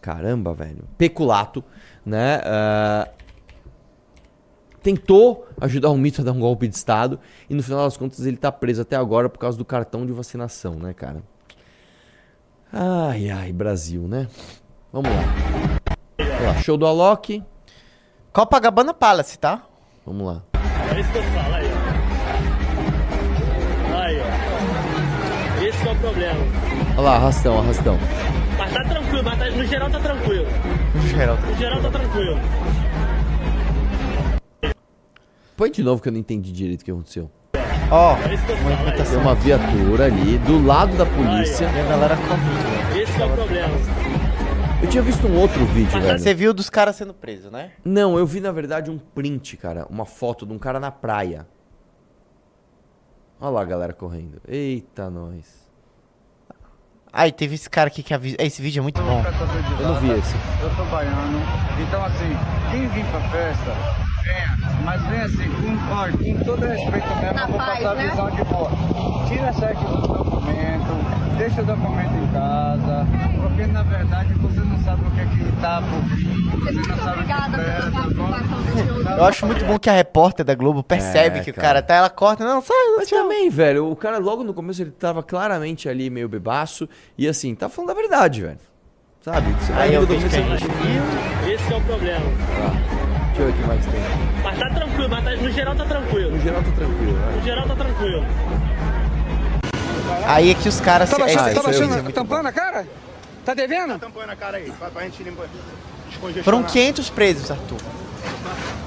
[0.00, 0.84] Caramba, velho.
[0.96, 1.64] Peculato,
[2.04, 2.40] né?
[2.44, 3.08] ah,
[4.86, 7.18] tentou ajudar o mito a dar um golpe de Estado
[7.50, 10.12] e no final das contas ele tá preso até agora por causa do cartão de
[10.12, 11.24] vacinação, né, cara?
[12.72, 14.28] Ai, ai, Brasil, né?
[14.92, 15.24] Vamos lá.
[16.50, 17.42] Ó, show do Alok.
[18.32, 19.62] Copacabana Palace, tá?
[20.06, 20.42] Vamos lá.
[20.94, 21.66] É isso que eu falo aí,
[23.92, 23.98] ó.
[23.98, 25.64] Aí, ó.
[25.64, 26.38] Esse que é o problema.
[26.92, 27.98] Olha lá, arrastão, arrastão.
[28.56, 30.46] Mas tá tranquilo, mas tá- no geral tá tranquilo.
[31.08, 31.44] Geraldo.
[31.44, 32.38] No geral tá tranquilo.
[35.56, 37.30] Põe de novo que eu não entendi direito o que aconteceu.
[37.90, 39.06] Ó, É falo aí.
[39.06, 41.64] Tem uma viatura ali do lado da polícia.
[41.64, 42.96] e a galera correndo.
[43.00, 43.74] Esse é o problema.
[44.82, 46.18] Eu tinha visto um outro vídeo, velho.
[46.18, 47.72] Você viu dos caras sendo presos, né?
[47.84, 49.86] Não, eu vi na verdade um print, cara.
[49.88, 51.46] Uma foto de um cara na praia.
[53.40, 54.40] Olha lá a galera correndo.
[54.46, 55.66] Eita, nós.
[57.12, 58.36] Aí teve esse cara aqui que avisa.
[58.38, 59.22] Esse vídeo é muito bom.
[59.80, 60.34] Eu não vi esse.
[60.62, 61.40] Eu sou baiano,
[61.80, 62.30] então assim,
[62.70, 64.05] quem vir pra festa,
[64.84, 68.44] mas venha assim, com, ó, com todo respeito mesmo, eu vou passar a visão de
[68.44, 68.70] boa.
[69.28, 73.06] Tira certo do documento, deixa o documento em casa,
[73.40, 76.96] porque na verdade você não sabe o que é que tá por vir, você não
[76.98, 79.16] sabe o que espera, tá bom?
[79.16, 81.68] Eu acho muito bom que a repórter da Globo percebe É, que o cara.
[81.68, 83.18] cara tá, ela corta, não, sai, Mas tchau.
[83.22, 87.54] também, velho, o cara logo no começo ele tava claramente ali meio bebaço e assim,
[87.54, 88.58] tá falando a verdade, velho.
[89.22, 89.46] Sabe?
[89.76, 91.52] Aí eu vi que a gente viu.
[91.52, 92.26] Esse é o problema.
[93.36, 94.00] Deixa eu ver o que mais tem.
[94.42, 96.30] Mas tá tranquilo, mas tá- no geral tá tranquilo.
[96.30, 97.32] No geral tá tranquilo, né?
[97.36, 98.26] No geral tá tranquilo.
[100.26, 101.10] Aí é que os caras.
[101.10, 102.86] Tá é, baixando, Ah, tá baixando, tá tampando a cara?
[103.44, 103.98] Tá devendo?
[103.98, 105.46] tampando a cara aí, pra, pra gente limpar.
[106.42, 107.76] Foram 500 presos, Arthur.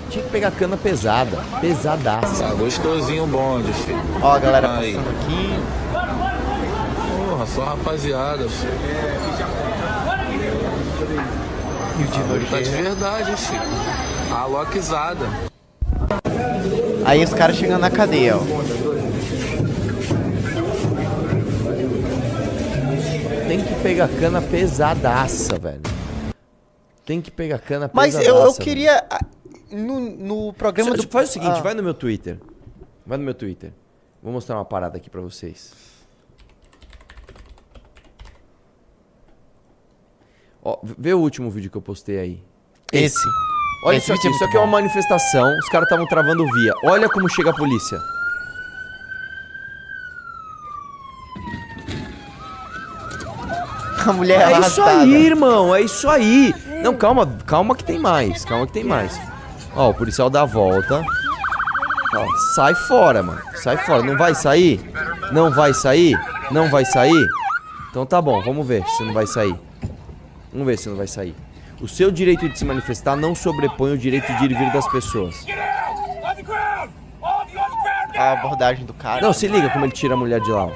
[0.09, 2.43] Tinha que pegar cana pesada, pesadaça.
[2.43, 4.01] Tá gostosinho o bonde, filho.
[4.21, 4.95] Ó, a galera Aí.
[4.95, 5.59] passando aqui.
[7.27, 8.73] Porra, só rapaziada, filho.
[11.97, 12.95] Rio de Tá de Janeiro.
[12.95, 14.08] verdade, filho.
[14.31, 15.25] A loquizada.
[17.05, 18.39] Aí os caras chegando na cadeia, ó.
[23.47, 25.81] Tem que pegar cana pesadaça, velho.
[27.05, 28.29] Tem que pegar cana Mas pesadaça.
[28.29, 28.63] eu, eu velho.
[28.63, 28.97] queria.
[29.09, 29.19] a-
[29.71, 31.07] no, no programa do.
[31.07, 32.39] Faz o seguinte, Ah, vai no meu Twitter.
[33.05, 33.71] Vai no meu Twitter.
[34.21, 35.73] Vou mostrar uma parada aqui pra vocês.
[40.61, 42.43] Ó, vê o último vídeo que eu postei aí.
[42.91, 43.17] Esse.
[43.83, 46.73] Olha Esse isso aqui, é isso aqui é uma manifestação, os caras estavam travando via.
[46.83, 47.99] Olha como chega a polícia.
[54.05, 55.01] A mulher É isso arrastada.
[55.01, 56.53] aí, irmão, é isso aí.
[56.83, 59.19] Não, calma, calma que tem mais, calma que tem mais.
[59.75, 61.03] Ó, o policial dá a volta.
[62.15, 63.41] Ó, sai fora, mano.
[63.55, 64.01] Sai fora.
[64.01, 64.79] Não vai sair?
[65.31, 66.17] Não vai sair?
[66.49, 67.27] Não vai sair?
[67.89, 69.55] Então tá bom, vamos ver se não vai sair.
[70.51, 71.35] Vamos ver se não vai sair.
[71.81, 74.85] O seu direito de se manifestar não sobrepõe o direito de ir e vir das
[74.91, 75.45] pessoas.
[78.17, 79.21] A abordagem do cara.
[79.21, 80.69] Não, se liga como ele tira a mulher de lá.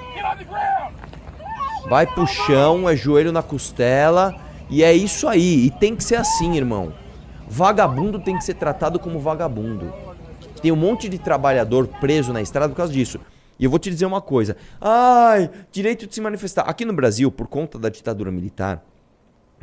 [1.89, 4.33] Vai pro chão, é joelho na costela.
[4.69, 5.65] E é isso aí.
[5.65, 6.93] E tem que ser assim, irmão.
[7.49, 9.93] Vagabundo tem que ser tratado como vagabundo.
[10.61, 13.19] Tem um monte de trabalhador preso na estrada por causa disso.
[13.59, 14.55] E eu vou te dizer uma coisa.
[14.79, 16.61] Ai, direito de se manifestar.
[16.61, 18.81] Aqui no Brasil, por conta da ditadura militar,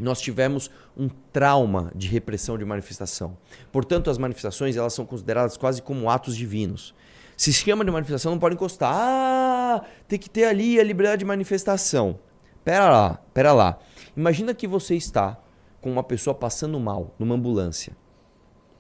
[0.02, 3.36] nós tivemos um trauma de repressão de manifestação.
[3.72, 6.94] Portanto, as manifestações elas são consideradas quase como atos divinos.
[7.36, 8.92] Se chama de manifestação, não pode encostar.
[8.94, 12.18] Ah, tem que ter ali a liberdade de manifestação.
[12.64, 13.78] Pera lá, pera lá.
[14.16, 15.38] Imagina que você está
[15.80, 17.96] com uma pessoa passando mal numa ambulância.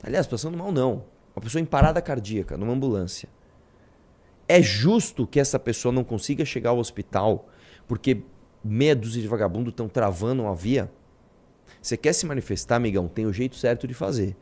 [0.02, 1.04] Aliás, passando mal não.
[1.34, 3.28] Uma pessoa em parada cardíaca numa ambulância.
[4.46, 7.48] É justo que essa pessoa não consiga chegar ao hospital
[7.86, 8.22] porque
[8.62, 10.90] meia dúzia de vagabundo estão travando uma via?
[11.80, 13.08] Você quer se manifestar, amigão?
[13.08, 14.36] Tem o jeito certo de fazer.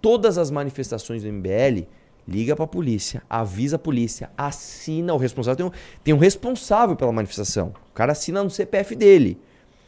[0.00, 1.86] Todas as manifestações do MBL,
[2.26, 5.56] liga pra polícia, avisa a polícia, assina o responsável.
[5.56, 5.70] Tem um,
[6.04, 7.74] tem um responsável pela manifestação.
[7.90, 9.38] O cara assina no CPF dele.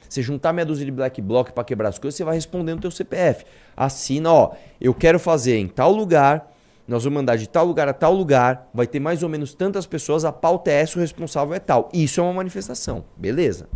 [0.08, 2.80] Você juntar meia dúzia de black bloc pra quebrar as coisas, você vai responder no
[2.80, 3.44] teu CPF.
[3.76, 6.52] Assina, ó, eu quero fazer em tal lugar,
[6.88, 9.86] nós vamos mandar de tal lugar a tal lugar, vai ter mais ou menos tantas
[9.86, 11.88] pessoas, a pauta é essa, o responsável é tal.
[11.92, 13.68] Isso é uma manifestação, beleza.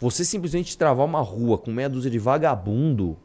[0.00, 3.16] Você simplesmente travar uma rua com meia dúzia de vagabundo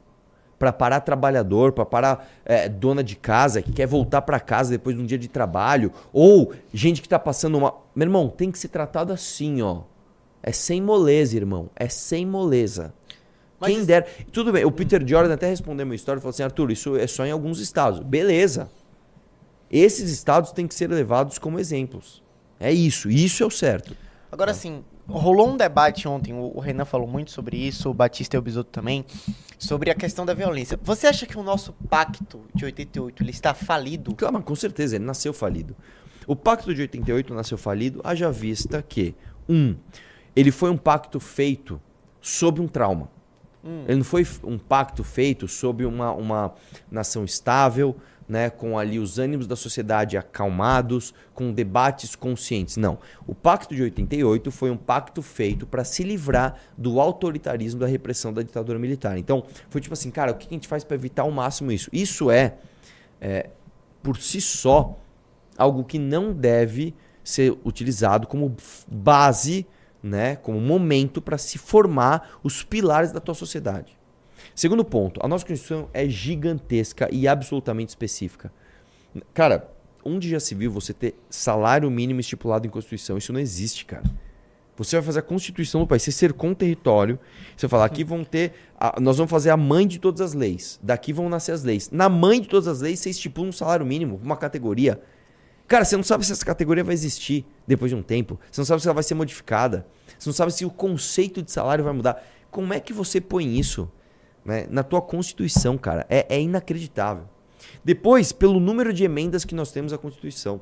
[0.59, 4.95] pra parar trabalhador, pra parar é, dona de casa que quer voltar pra casa depois
[4.95, 7.73] de um dia de trabalho, ou gente que tá passando uma.
[7.95, 9.81] Meu irmão, tem que ser tratado assim, ó.
[10.43, 11.69] É sem moleza, irmão.
[11.75, 12.93] É sem moleza.
[13.59, 14.05] Mas Quem isso- dera.
[14.31, 17.07] Tudo bem, o Peter Jordan até respondeu uma história e falou assim: Arthur, isso é
[17.07, 17.99] só em alguns estados.
[18.01, 18.69] Beleza.
[19.71, 22.21] Esses estados têm que ser levados como exemplos.
[22.59, 23.95] É isso, isso é o certo.
[24.31, 28.39] Agora, assim, rolou um debate ontem, o Renan falou muito sobre isso, o Batista e
[28.39, 29.05] o Bisoto também,
[29.57, 30.79] sobre a questão da violência.
[30.83, 34.15] Você acha que o nosso pacto de 88 ele está falido?
[34.15, 35.75] Claro, mas com certeza, ele nasceu falido.
[36.27, 39.15] O pacto de 88 nasceu falido, haja vista que,
[39.47, 39.75] um,
[40.35, 41.79] ele foi um pacto feito
[42.19, 43.09] sob um trauma.
[43.87, 46.53] Ele não foi um pacto feito sob uma, uma
[46.91, 47.95] nação estável,
[48.27, 52.77] né, com ali os ânimos da sociedade acalmados, com debates conscientes.
[52.77, 52.97] Não.
[53.27, 58.33] O pacto de 88 foi um pacto feito para se livrar do autoritarismo da repressão
[58.33, 59.17] da ditadura militar.
[59.17, 61.89] Então, foi tipo assim, cara, o que a gente faz para evitar ao máximo isso?
[61.93, 62.55] Isso é,
[63.21, 63.49] é,
[64.01, 64.97] por si só,
[65.57, 68.55] algo que não deve ser utilizado como
[68.87, 69.65] base,
[70.01, 73.97] né, como momento para se formar os pilares da tua sociedade.
[74.55, 78.51] Segundo ponto, a nossa Constituição é gigantesca e absolutamente específica.
[79.33, 79.69] Cara,
[80.03, 83.17] onde já se viu você ter salário mínimo estipulado em Constituição?
[83.17, 84.03] Isso não existe, cara.
[84.77, 87.19] Você vai fazer a Constituição do país, você cercou um território,
[87.55, 90.79] você fala, aqui vão ter, a- nós vamos fazer a mãe de todas as leis,
[90.83, 91.89] daqui vão nascer as leis.
[91.91, 95.01] Na mãe de todas as leis, você estipula um salário mínimo, uma categoria.
[95.67, 98.65] Cara, você não sabe se essa categoria vai existir depois de um tempo, você não
[98.65, 99.85] sabe se ela vai ser modificada,
[100.19, 102.21] você não sabe se o conceito de salário vai mudar.
[102.51, 103.89] Como é que você põe isso
[104.45, 106.05] né, na tua Constituição, cara?
[106.09, 107.25] É, é inacreditável.
[107.83, 110.61] Depois, pelo número de emendas que nós temos à Constituição.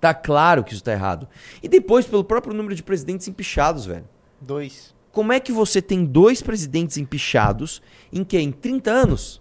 [0.00, 1.28] Tá claro que isso tá errado.
[1.62, 4.08] E depois, pelo próprio número de presidentes empichados, velho.
[4.40, 4.94] Dois.
[5.10, 7.80] Como é que você tem dois presidentes empichados
[8.12, 8.38] em que?
[8.38, 9.40] Em 30 anos?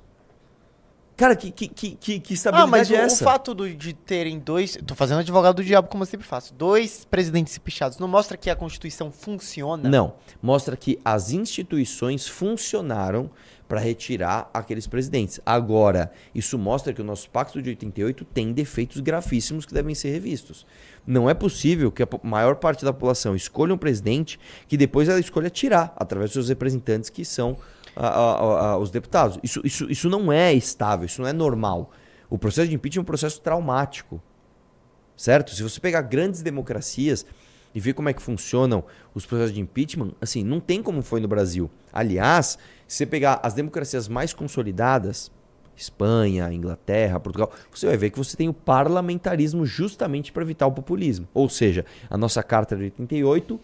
[1.16, 3.24] Cara, que, que, que, que, que Ah, estabilidade mas o, é o essa?
[3.24, 4.78] fato do- de terem dois.
[4.86, 6.54] Tô fazendo advogado do diabo, como eu sempre faço.
[6.54, 9.88] Dois presidentes pichados não mostra que a Constituição funciona?
[9.88, 10.16] Não.
[10.42, 13.30] Mostra que as instituições funcionaram
[13.68, 15.40] para retirar aqueles presidentes.
[15.46, 20.12] Agora, isso mostra que o nosso Pacto de 88 tem defeitos gravíssimos que devem ser
[20.12, 20.66] revistos.
[21.06, 25.20] Não é possível que a maior parte da população escolha um presidente que depois ela
[25.20, 27.58] escolha tirar, através dos seus representantes, que são
[27.96, 29.40] a- a- a- os deputados.
[29.44, 31.92] Isso, isso, isso não é estável, isso não é normal.
[32.30, 34.22] O processo de impeachment é um processo traumático.
[35.16, 35.54] Certo?
[35.54, 37.26] Se você pegar grandes democracias
[37.74, 41.20] e ver como é que funcionam os processos de impeachment, assim, não tem como foi
[41.20, 41.70] no Brasil.
[41.92, 45.32] Aliás, se você pegar as democracias mais consolidadas,
[45.76, 50.72] Espanha, Inglaterra, Portugal, você vai ver que você tem o parlamentarismo justamente para evitar o
[50.72, 51.28] populismo.
[51.34, 53.60] Ou seja, a nossa carta de 88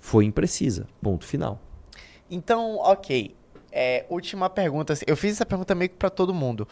[0.00, 0.86] foi imprecisa.
[1.02, 1.58] Ponto final.
[2.30, 3.34] Então, ok.
[3.80, 4.92] É, última pergunta.
[5.06, 6.66] Eu fiz essa pergunta meio que pra todo mundo.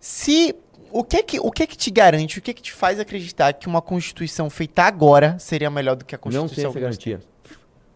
[0.00, 0.54] Se
[0.90, 3.66] o que que o que que te garante, o que que te faz acreditar que
[3.66, 7.20] uma constituição feita agora seria melhor do que a Não constituição tem essa garantia.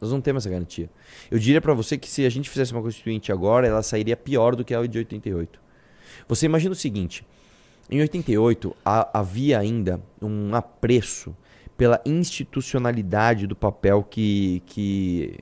[0.00, 0.90] Nós não temos essa garantia.
[1.30, 4.56] Eu diria para você que se a gente fizesse uma constituinte agora, ela sairia pior
[4.56, 5.60] do que a de 88.
[6.28, 7.24] Você imagina o seguinte:
[7.90, 11.34] em 88 ha- havia ainda um apreço
[11.76, 15.38] pela institucionalidade do papel que, que,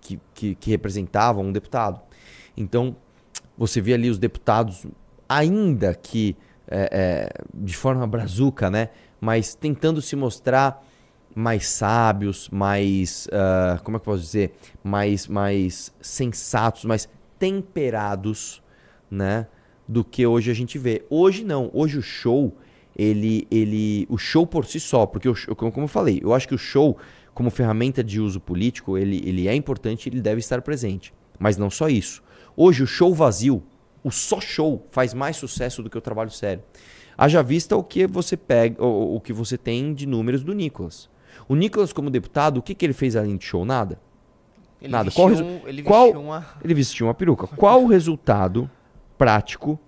[0.00, 2.00] que, que, que representava um deputado.
[2.56, 2.96] Então,
[3.56, 4.86] você via ali os deputados,
[5.28, 6.36] ainda que
[6.68, 8.90] é, é, de forma brazuca, né?
[9.20, 10.84] Mas tentando se mostrar
[11.34, 13.28] mais sábios, mais.
[13.32, 14.54] ah, como é que eu posso dizer?
[14.82, 18.62] Mais, mais sensatos, mais temperados,
[19.10, 19.46] né?
[19.86, 21.04] Do que hoje a gente vê.
[21.10, 21.70] Hoje não.
[21.72, 22.56] Hoje o show,
[22.96, 23.46] ele.
[23.50, 26.48] ele o show por si só, porque o show- como como eu falei, eu acho
[26.48, 26.96] que o show,
[27.34, 31.12] como ferramenta de uso político, ele, ele é importante ele deve estar presente.
[31.38, 32.22] Mas não só isso.
[32.56, 33.62] Hoje o show vazio,
[34.02, 36.62] o só show, faz mais sucesso do que o trabalho sério.
[37.16, 41.08] Haja vista o que você pega, o, o que você tem de números do Nicolas.
[41.48, 43.64] O Nicolas, como deputado, o que, que ele fez além de show?
[43.64, 44.00] Nada.
[44.80, 45.04] Ele Nada.
[45.04, 47.46] vestiu Qual, resu- ele qual- vestiu uma- ele vestiu uma peruca.
[47.46, 48.70] Qual o resultado
[49.16, 49.78] prático,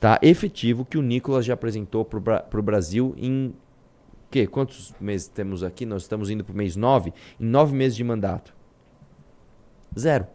[0.00, 3.54] tá, efetivo que o Nicolas já apresentou para o Brasil em
[4.30, 4.46] quê?
[4.46, 5.84] Quantos meses temos aqui?
[5.86, 7.12] Nós estamos indo para o mês 9.
[7.38, 8.54] Em nove meses de mandato.
[9.98, 10.26] Zero.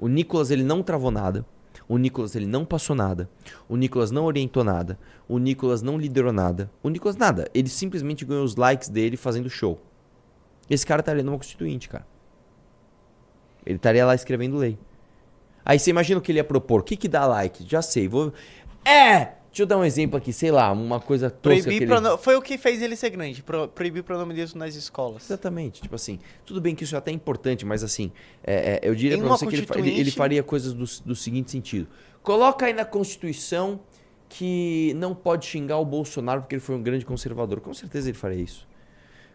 [0.00, 1.44] O Nicolas ele não travou nada.
[1.86, 3.28] O Nicolas ele não passou nada.
[3.68, 4.98] O Nicolas não orientou nada.
[5.28, 6.70] O Nicolas não liderou nada.
[6.82, 7.50] O Nicolas nada.
[7.52, 9.78] Ele simplesmente ganhou os likes dele fazendo show.
[10.68, 12.06] Esse cara estaria numa constituinte, cara.
[13.66, 14.78] Ele estaria lá escrevendo lei.
[15.64, 16.80] Aí você imagina o que ele ia propor.
[16.80, 17.66] O que que dá like?
[17.68, 18.08] Já sei.
[18.08, 18.32] Vou...
[18.84, 19.39] É!
[19.50, 21.86] Deixa eu dar um exemplo aqui, sei lá, uma coisa tosca Proibir ele...
[21.86, 23.42] prono- Foi o que fez ele ser grande.
[23.42, 25.24] pro- proibir pronome disso nas escolas.
[25.24, 28.12] Exatamente, tipo assim, tudo bem que isso é até importante, mas assim,
[28.44, 31.16] é, é, eu diria uma você que ele, ele, constituinte- ele faria coisas do, do
[31.16, 31.88] seguinte sentido.
[32.22, 33.80] Coloca aí na Constituição
[34.28, 37.60] que não pode xingar o Bolsonaro porque ele foi um grande conservador.
[37.60, 38.68] Com certeza ele faria isso.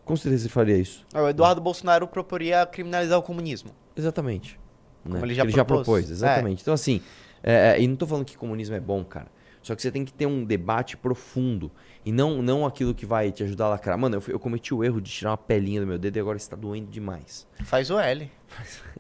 [0.06, 1.06] Com certeza ele faria isso.
[1.14, 3.72] O Eduardo Bolsonaro proporia criminalizar o comunismo.
[3.98, 4.58] Exatamente.
[5.04, 5.20] né?
[5.22, 5.86] ele já ele já propôs.
[5.86, 6.62] propôs, exatamente.
[6.62, 7.02] Então assim,
[7.44, 9.28] é, é, e não tô falando que comunismo é bom, cara.
[9.66, 11.72] Só que você tem que ter um debate profundo.
[12.06, 13.98] E não, não aquilo que vai te ajudar a lacrar.
[13.98, 16.38] Mano, eu, eu cometi o erro de tirar uma pelinha do meu dedo e agora
[16.38, 17.48] está doendo demais.
[17.64, 18.32] Faz o L.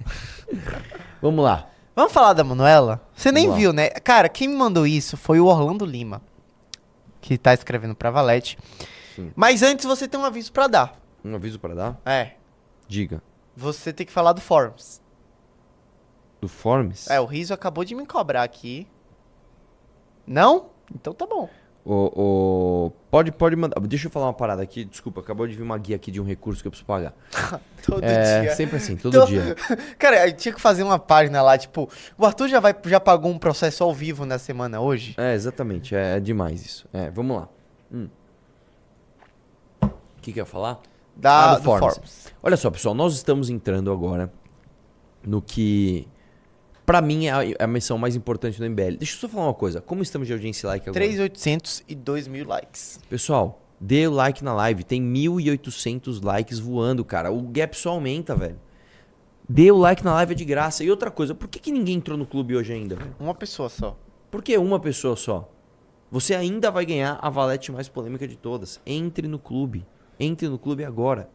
[1.21, 1.69] Vamos lá.
[1.95, 3.07] Vamos falar da Manuela?
[3.15, 3.59] Você nem Vamos lá.
[3.61, 3.89] viu, né?
[3.91, 6.19] Cara, quem me mandou isso foi o Orlando Lima,
[7.21, 8.57] que tá escrevendo pra Valete.
[9.15, 9.31] Sim.
[9.35, 10.99] Mas antes você tem um aviso pra dar.
[11.23, 12.01] Um aviso para dar?
[12.03, 12.31] É.
[12.87, 13.21] Diga.
[13.55, 14.99] Você tem que falar do Forms.
[16.41, 17.07] Do Forms?
[17.07, 18.87] É, o Riso acabou de me cobrar aqui.
[20.25, 20.67] Não?
[20.93, 21.49] Então tá bom.
[21.83, 21.93] O,
[22.87, 23.79] o- Pode, pode mandar.
[23.81, 24.83] Deixa eu falar uma parada aqui.
[24.83, 27.13] Desculpa, acabou de vir uma guia aqui de um recurso que eu preciso pagar.
[27.85, 28.55] Todo é, dia.
[28.55, 29.55] sempre assim, todo dia.
[29.99, 33.29] Cara, eu tinha que fazer uma página lá, tipo, o Arthur já, vai, já pagou
[33.31, 35.13] um processo ao vivo na semana hoje?
[35.17, 35.95] É, exatamente.
[35.95, 36.87] É, é demais isso.
[36.91, 37.47] É, vamos lá.
[37.93, 38.07] Hum.
[39.83, 40.79] O que, que eu ia falar?
[41.15, 42.33] Da, Ah, do Forms.
[42.41, 44.33] Olha só, pessoal, nós estamos entrando agora
[45.23, 46.07] no que,
[46.85, 48.97] pra mim, é a, é a missão mais importante do MBL.
[48.97, 49.81] Deixa eu só falar uma coisa.
[49.81, 51.05] Como estamos de audiência like agora?
[51.05, 52.99] 3.800 e 2 mil likes.
[53.09, 54.83] Pessoal, dê o like na live.
[54.83, 57.31] Tem 1.800 likes voando, cara.
[57.31, 58.59] O gap só aumenta, velho.
[59.47, 60.83] Dê o like na live é de graça.
[60.83, 62.97] E outra coisa, por que, que ninguém entrou no clube hoje ainda?
[63.19, 63.97] Uma pessoa só.
[64.31, 65.51] Por que uma pessoa só?
[66.11, 68.79] Você ainda vai ganhar a valete mais polêmica de todas.
[68.85, 69.85] Entre no clube.
[70.19, 71.29] Entre no clube agora.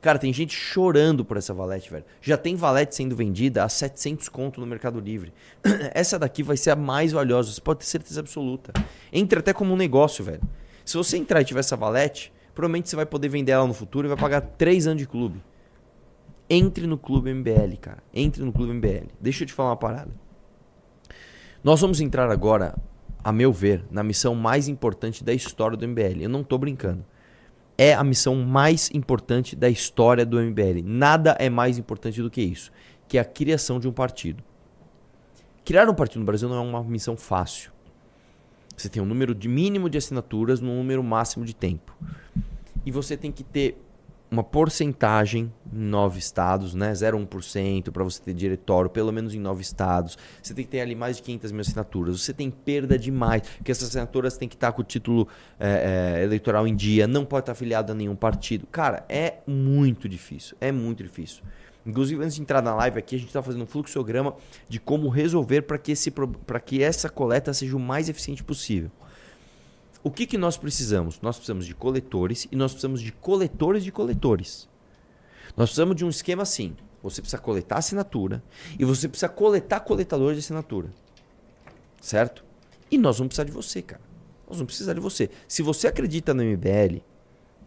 [0.00, 2.04] Cara, tem gente chorando por essa valete, velho.
[2.22, 5.32] Já tem valete sendo vendida a 700 conto no Mercado Livre.
[5.92, 8.72] essa daqui vai ser a mais valiosa, você pode ter certeza absoluta.
[9.12, 10.40] Entra até como um negócio, velho.
[10.84, 14.06] Se você entrar e tiver essa valete, provavelmente você vai poder vender ela no futuro
[14.06, 15.42] e vai pagar 3 anos de clube.
[16.48, 18.02] Entre no Clube MBL, cara.
[18.12, 19.06] Entre no Clube MBL.
[19.20, 20.10] Deixa eu te falar uma parada.
[21.62, 22.74] Nós vamos entrar agora,
[23.22, 26.22] a meu ver, na missão mais importante da história do MBL.
[26.22, 27.04] Eu não tô brincando.
[27.82, 30.82] É a missão mais importante da história do MBL.
[30.84, 32.70] Nada é mais importante do que isso,
[33.08, 34.44] que é a criação de um partido.
[35.64, 37.72] Criar um partido no Brasil não é uma missão fácil.
[38.76, 41.96] Você tem um número de mínimo de assinaturas num número máximo de tempo.
[42.84, 43.80] E você tem que ter
[44.30, 46.92] uma porcentagem em nove estados, né?
[46.92, 50.16] 0,1% para você ter diretório, pelo menos em nove estados.
[50.40, 52.20] Você tem que ter ali mais de 500 mil assinaturas.
[52.20, 55.26] Você tem perda demais, porque essas assinaturas têm que estar com o título
[55.58, 58.66] é, é, eleitoral em dia, não pode estar afiliado a nenhum partido.
[58.68, 61.42] Cara, é muito difícil, é muito difícil.
[61.84, 64.36] Inclusive, antes de entrar na live aqui, a gente está fazendo um fluxograma
[64.68, 66.12] de como resolver para que, esse
[66.64, 68.90] que essa coleta seja o mais eficiente possível.
[70.02, 71.20] O que, que nós precisamos?
[71.20, 74.68] Nós precisamos de coletores e nós precisamos de coletores de coletores.
[75.56, 76.74] Nós precisamos de um esquema assim.
[77.02, 78.42] Você precisa coletar assinatura
[78.78, 80.90] e você precisa coletar coletador de assinatura.
[82.00, 82.44] Certo?
[82.90, 84.00] E nós vamos precisar de você, cara.
[84.48, 85.30] Nós vamos precisar de você.
[85.46, 87.02] Se você acredita no MBL,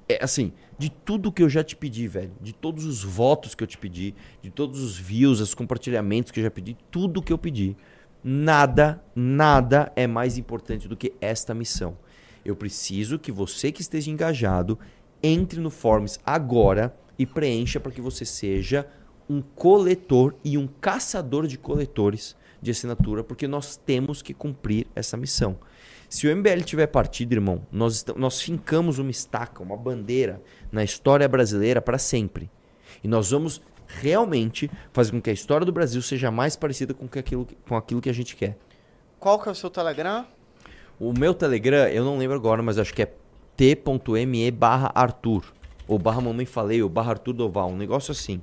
[0.09, 3.63] é assim, de tudo que eu já te pedi, velho, de todos os votos que
[3.63, 7.31] eu te pedi, de todos os views, os compartilhamentos que eu já pedi, tudo que
[7.31, 7.77] eu pedi,
[8.23, 11.97] nada, nada é mais importante do que esta missão.
[12.45, 14.77] Eu preciso que você que esteja engajado
[15.21, 18.87] entre no Forms agora e preencha para que você seja
[19.29, 25.17] um coletor e um caçador de coletores de assinatura, porque nós temos que cumprir essa
[25.17, 25.57] missão.
[26.09, 30.41] Se o MBL tiver partido, irmão, nós, nós fincamos uma estaca, uma bandeira
[30.71, 32.49] na história brasileira para sempre.
[33.03, 37.07] E nós vamos realmente fazer com que a história do Brasil seja mais parecida com,
[37.07, 38.57] que aquilo, com aquilo que a gente quer.
[39.19, 40.25] Qual que é o seu Telegram?
[40.99, 43.13] O meu Telegram, eu não lembro agora, mas acho que é
[43.57, 45.43] t.me barra Arthur.
[45.87, 47.69] Ou barra Mamãe Falei, ou barra Arthur Doval.
[47.69, 48.41] Um negócio assim.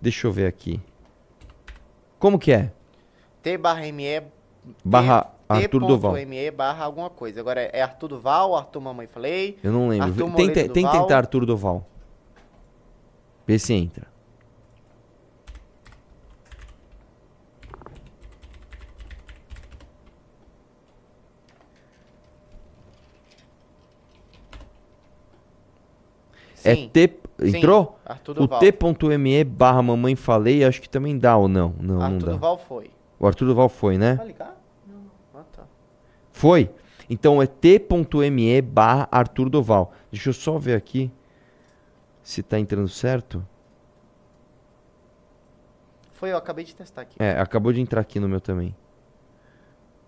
[0.00, 0.80] Deixa eu ver aqui.
[2.18, 2.72] Como que é?
[3.42, 4.22] T barra ME.
[4.84, 6.14] Barra Arthur Doval.
[6.14, 7.40] T.me barra alguma coisa.
[7.40, 9.58] Agora é Arthur Duval, Arthur Mamãe Falei.
[9.62, 10.08] Eu não lembro.
[10.08, 11.86] Arthur Tenta, tentar Arthur Doval.
[13.46, 14.15] Vê se entra.
[26.66, 26.88] É Sim.
[26.88, 27.18] T.
[27.38, 27.98] Sim, Entrou?
[28.04, 28.60] Arthur O Duval.
[28.60, 31.74] t.me barra mamãe falei, acho que também dá ou não?
[31.78, 32.32] Não, não Arthur dá.
[32.32, 32.90] Duval foi.
[33.18, 34.14] O Arthur Duval foi, né?
[34.14, 34.56] Vai ligar?
[34.86, 35.02] Não.
[35.34, 35.64] Ah, tá.
[36.32, 36.70] Foi?
[37.08, 39.92] Então é t.me barra Arthur Doval.
[40.10, 41.10] Deixa eu só ver aqui
[42.22, 43.46] se tá entrando certo.
[46.12, 47.16] Foi, eu acabei de testar aqui.
[47.18, 48.74] É, acabou de entrar aqui no meu também.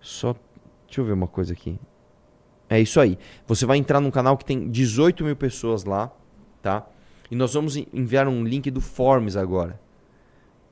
[0.00, 0.34] Só.
[0.86, 1.78] Deixa eu ver uma coisa aqui.
[2.68, 3.18] É isso aí.
[3.46, 6.10] Você vai entrar num canal que tem 18 mil pessoas lá,
[6.62, 6.86] tá?
[7.30, 9.78] E nós vamos en- enviar um link do Forms agora.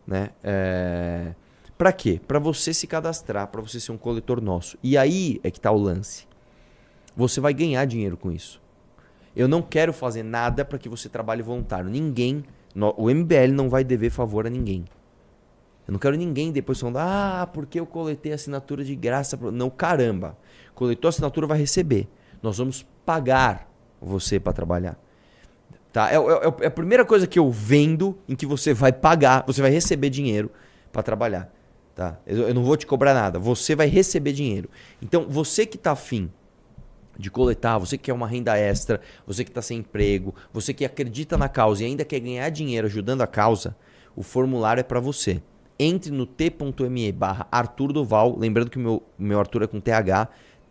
[0.06, 0.30] Né?
[0.42, 1.34] É...
[1.76, 2.20] Pra quê?
[2.26, 4.78] Pra você se cadastrar, pra você ser um coletor nosso.
[4.82, 6.26] E aí é que tá o lance.
[7.14, 8.62] Você vai ganhar dinheiro com isso.
[9.34, 11.90] Eu não quero fazer nada pra que você trabalhe voluntário.
[11.90, 12.44] Ninguém.
[12.96, 14.84] O MBL não vai dever favor a ninguém.
[15.86, 19.36] Eu não quero ninguém depois falando, ah, porque eu coletei assinatura de graça.
[19.36, 20.36] pro-" Não, caramba.
[20.74, 22.08] Coletou assinatura, vai receber.
[22.42, 23.70] Nós vamos pagar
[24.00, 24.98] você para trabalhar.
[25.96, 26.10] Tá?
[26.10, 29.62] É, é- é a primeira coisa que eu vendo em que você vai pagar, você
[29.62, 30.50] vai receber dinheiro
[30.92, 31.50] para trabalhar.
[31.94, 32.18] Tá?
[32.26, 34.68] Eu, eu não vou te cobrar nada, você vai receber dinheiro.
[35.00, 36.30] Então, você que tá afim
[37.18, 40.84] de coletar, você que quer uma renda extra, você que está sem emprego, você que
[40.84, 43.74] acredita na causa e ainda quer ganhar dinheiro ajudando a causa,
[44.14, 45.40] o formulário é para você.
[45.78, 50.28] Entre no t.me barra Arthur Doval, lembrando que o meu, meu Arthur é com TH,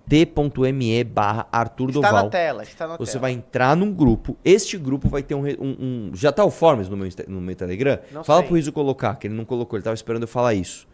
[0.08, 2.24] t.me barra Arthur Está Doval.
[2.26, 3.22] na tela, está na Você tela.
[3.22, 4.38] vai entrar num grupo.
[4.45, 5.43] Este grupo vai ter um.
[5.45, 7.99] um- um- já tá o Forms no meu, no meu Telegram?
[8.12, 8.47] Não Fala sei.
[8.47, 10.88] pro Riso colocar, que ele não colocou, ele tava esperando eu falar isso.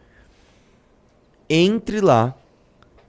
[1.48, 2.34] Entre lá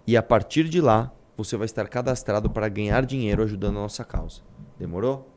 [0.05, 4.03] e a partir de lá você vai estar cadastrado para ganhar dinheiro ajudando a nossa
[4.03, 4.41] causa.
[4.77, 5.27] Demorou?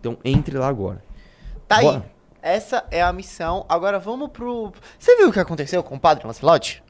[0.00, 1.02] Então entre lá agora.
[1.66, 1.84] Tá aí.
[1.84, 2.14] Bora.
[2.40, 3.64] Essa é a missão.
[3.68, 4.70] Agora vamos pro.
[4.98, 6.82] Você viu o que aconteceu com o padre Lancelotti?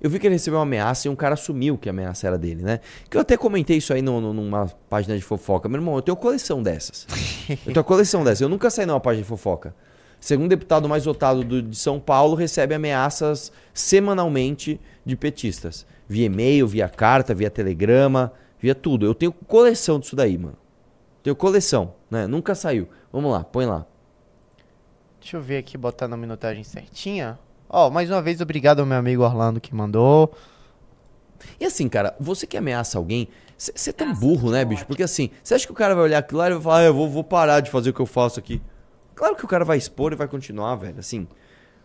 [0.00, 2.38] Eu vi que ele recebeu uma ameaça e um cara assumiu que a ameaça era
[2.38, 2.80] dele, né?
[3.08, 5.68] Que eu até comentei isso aí no- no- numa página de fofoca.
[5.68, 7.06] Meu irmão, eu tenho coleção dessas.
[7.66, 8.40] eu tenho coleção dessas.
[8.40, 9.74] Eu nunca saí numa página de fofoca.
[10.18, 15.86] Segundo deputado mais votado do- de São Paulo, recebe ameaças semanalmente de petistas.
[16.08, 19.06] Via e-mail, via carta, via telegrama, via tudo.
[19.06, 20.56] Eu tenho coleção disso daí, mano.
[21.22, 22.26] Tenho coleção, né?
[22.26, 22.88] Nunca saiu.
[23.12, 23.86] Vamos lá, põe lá.
[25.20, 27.38] Deixa eu ver aqui, botar na minutagem certinha.
[27.72, 30.34] Ó, mais uma vez, obrigado ao meu amigo Orlando que mandou.
[31.60, 34.84] E assim, cara, você que ameaça alguém, você é tão burro, né, bicho?
[34.86, 36.82] Porque assim, você acha que o cara vai olhar aquilo lá e vai falar, ah,
[36.82, 38.60] eu vou, vou parar de fazer o que eu faço aqui.
[39.14, 41.28] Claro que o cara vai expor e vai continuar, velho, assim,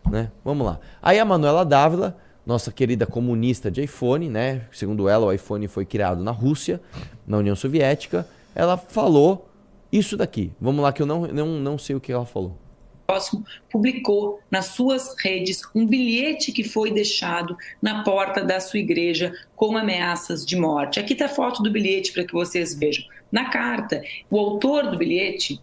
[0.09, 0.31] né?
[0.43, 0.79] Vamos lá.
[1.03, 4.63] Aí a Manuela Dávila, nossa querida comunista de iPhone, né?
[4.71, 6.81] Segundo ela, o iPhone foi criado na Rússia,
[7.27, 8.27] na União Soviética.
[8.55, 9.51] Ela falou
[9.91, 10.51] isso daqui.
[10.59, 12.57] Vamos lá, que eu não, não, não sei o que ela falou.
[13.05, 19.33] Próximo publicou nas suas redes um bilhete que foi deixado na porta da sua igreja
[19.55, 20.99] com ameaças de morte.
[20.99, 23.05] Aqui está a foto do bilhete para que vocês vejam.
[23.31, 25.61] Na carta, o autor do bilhete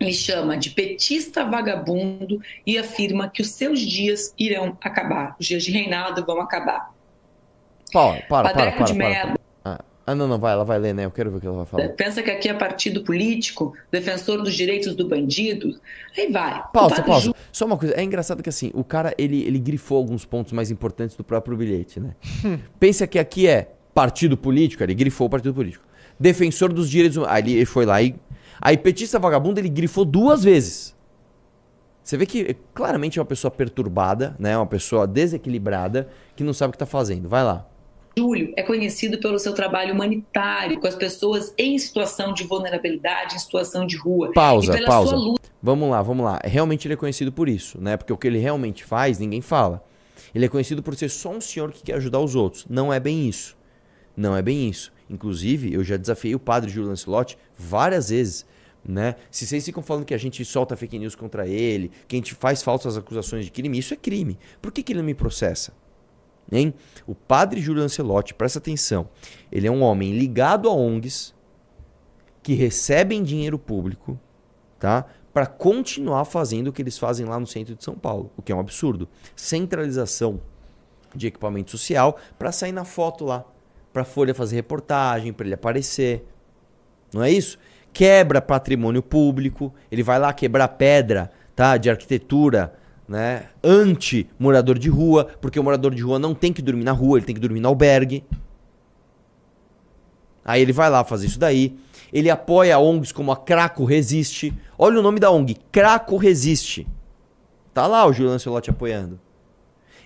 [0.00, 5.64] lhe chama de petista vagabundo e afirma que os seus dias irão acabar, os dias
[5.64, 6.92] de reinado vão acabar.
[7.92, 9.37] Para, para, para, de para.
[10.10, 11.04] Ah, não, não, vai, ela vai ler, né?
[11.04, 11.88] Eu quero ver o que ela vai falar.
[11.90, 15.78] Pensa que aqui é partido político, defensor dos direitos do bandido.
[16.16, 16.62] Aí vai.
[16.72, 17.26] Pausa, pausa.
[17.26, 20.52] Ju- Só uma coisa, é engraçado que assim, o cara, ele, ele grifou alguns pontos
[20.52, 22.14] mais importantes do próprio bilhete, né?
[22.80, 25.84] Pensa que aqui é partido político, ele grifou o partido político.
[26.18, 27.34] Defensor dos direitos humanos.
[27.36, 28.14] Aí ele foi lá e...
[28.60, 30.96] Aí petista vagabundo, ele grifou duas vezes.
[32.02, 34.56] Você vê que claramente é uma pessoa perturbada, né?
[34.56, 37.28] Uma pessoa desequilibrada, que não sabe o que tá fazendo.
[37.28, 37.66] Vai lá.
[38.18, 43.38] Júlio é conhecido pelo seu trabalho humanitário com as pessoas em situação de vulnerabilidade, em
[43.38, 44.32] situação de rua.
[44.32, 45.10] Pausa, pela pausa.
[45.10, 46.40] sua luta Vamos lá, vamos lá.
[46.44, 47.96] Realmente ele é conhecido por isso, né?
[47.96, 49.84] Porque o que ele realmente faz, ninguém fala.
[50.34, 52.66] Ele é conhecido por ser só um senhor que quer ajudar os outros.
[52.68, 53.56] Não é bem isso.
[54.16, 54.92] Não é bem isso.
[55.08, 58.44] Inclusive, eu já desafiei o padre Júlio Lancelotti várias vezes,
[58.84, 59.14] né?
[59.30, 62.34] Se vocês ficam falando que a gente solta fake news contra ele, que a gente
[62.34, 64.36] faz falsas acusações de crime, isso é crime.
[64.60, 65.72] Por que, que ele não me processa?
[66.50, 66.74] Hein?
[67.06, 69.08] O padre Júlio Lancelotti, presta atenção,
[69.52, 71.34] ele é um homem ligado a ONGs
[72.42, 74.18] que recebem dinheiro público,
[74.78, 75.04] tá?
[75.32, 78.50] Para continuar fazendo o que eles fazem lá no centro de São Paulo, o que
[78.50, 79.06] é um absurdo.
[79.36, 80.40] Centralização
[81.14, 83.44] de equipamento social para sair na foto lá,
[83.92, 86.26] para Folha fazer reportagem, para ele aparecer.
[87.12, 87.58] Não é isso?
[87.92, 91.76] Quebra patrimônio público, ele vai lá quebrar pedra, tá?
[91.76, 92.74] De arquitetura,
[93.08, 93.46] né?
[93.64, 97.18] Anti morador de rua, porque o morador de rua não tem que dormir na rua,
[97.18, 98.22] ele tem que dormir no albergue.
[100.44, 101.76] Aí ele vai lá fazer isso daí.
[102.12, 104.52] Ele apoia ONGs como a Craco Resiste.
[104.78, 106.86] Olha o nome da ONG, Craco Resiste.
[107.74, 109.20] Tá lá o Júlio Lancelotti apoiando.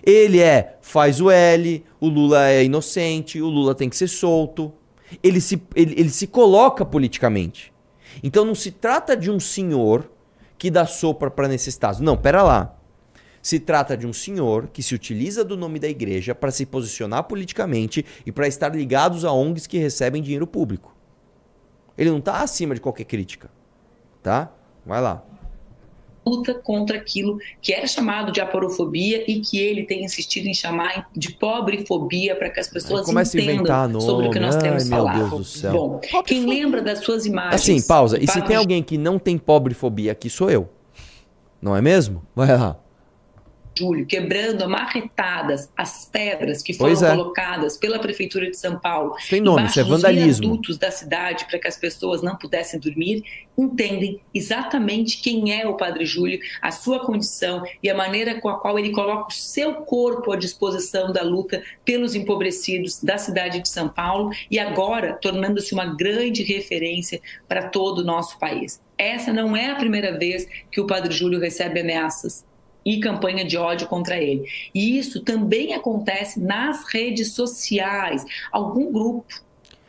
[0.05, 4.73] Ele é faz o L, o Lula é inocente, o Lula tem que ser solto.
[5.23, 7.71] Ele se, ele, ele se coloca politicamente.
[8.21, 10.09] Então não se trata de um senhor
[10.57, 12.01] que dá sopa para necessitados.
[12.01, 12.77] Não, pera lá.
[13.43, 17.25] Se trata de um senhor que se utiliza do nome da igreja para se posicionar
[17.25, 20.95] politicamente e para estar ligados a ONGs que recebem dinheiro público.
[21.97, 23.51] Ele não está acima de qualquer crítica.
[24.23, 24.49] Tá?
[24.85, 25.21] Vai lá.
[26.25, 31.09] luta contra aquilo que é chamado de aporofobia e que ele tem insistido em chamar
[31.13, 34.67] de pobrefobia para que as pessoas começa a inventar entendam sobre o que nós nome.
[34.69, 35.17] temos meu falado.
[35.17, 35.73] Deus do céu.
[35.73, 37.61] Bom, quem lembra das suas imagens?
[37.61, 38.17] Assim, pausa.
[38.17, 40.69] E se tem alguém que não tem pobrefobia aqui, sou eu.
[41.61, 42.23] Não é mesmo?
[42.33, 42.79] Vai lá.
[43.77, 47.09] Júlio, quebrando a marretadas as pedras que foram é.
[47.11, 50.47] colocadas pela Prefeitura de São Paulo Tem nome, isso é vandalismo.
[50.47, 53.23] viadutos da cidade para que as pessoas não pudessem dormir,
[53.57, 58.59] entendem exatamente quem é o Padre Júlio, a sua condição e a maneira com a
[58.59, 63.69] qual ele coloca o seu corpo à disposição da luta pelos empobrecidos da cidade de
[63.69, 68.81] São Paulo e agora tornando-se uma grande referência para todo o nosso país.
[68.97, 72.45] Essa não é a primeira vez que o Padre Júlio recebe ameaças
[72.85, 74.45] e campanha de ódio contra ele.
[74.73, 78.25] E isso também acontece nas redes sociais.
[78.51, 79.25] Algum grupo,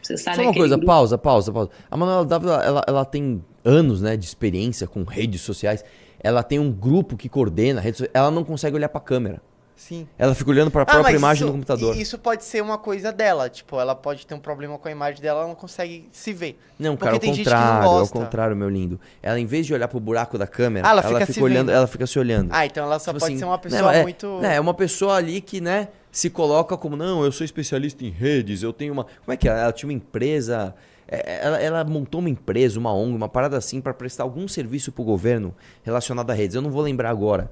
[0.02, 1.70] você sabe Só uma coisa, grupo pausa, pausa, pausa.
[1.90, 5.84] A Manuela Dávila, ela, ela tem anos, né, de experiência com redes sociais.
[6.20, 8.14] Ela tem um grupo que coordena redes sociais.
[8.14, 9.42] Ela não consegue olhar pra câmera.
[9.76, 10.06] Sim.
[10.16, 11.96] Ela fica olhando pra Ah, própria mas imagem isso- no computador.
[11.96, 13.48] Isso pode ser uma coisa dela.
[13.50, 16.58] Tipo, ela pode ter um problema com a imagem dela, ela não consegue se ver.
[16.78, 19.00] Não, cara, ao contrário, ao contrário, meu lindo.
[19.22, 21.42] Ela, em vez de olhar pro buraco da câmera, Ah, ela ela, fica fica, se
[21.42, 21.76] olhando, vendo.
[21.76, 22.50] ela fica se olhando.
[22.52, 24.38] Ah, então ela só Tipo pode assim, ser uma né, pessoa é, muito.
[24.40, 28.10] né, É uma pessoa ali que, né, se coloca como, não, eu sou especialista em
[28.10, 29.04] redes, eu tenho uma.
[29.04, 29.52] Como é que é?
[29.52, 30.72] Ela tinha uma empresa.
[31.08, 34.90] é, Ela, ela montou uma empresa, uma ONG, uma parada assim, pra prestar algum serviço
[34.92, 36.54] pro governo relacionado a redes.
[36.54, 37.50] Eu não vou lembrar agora.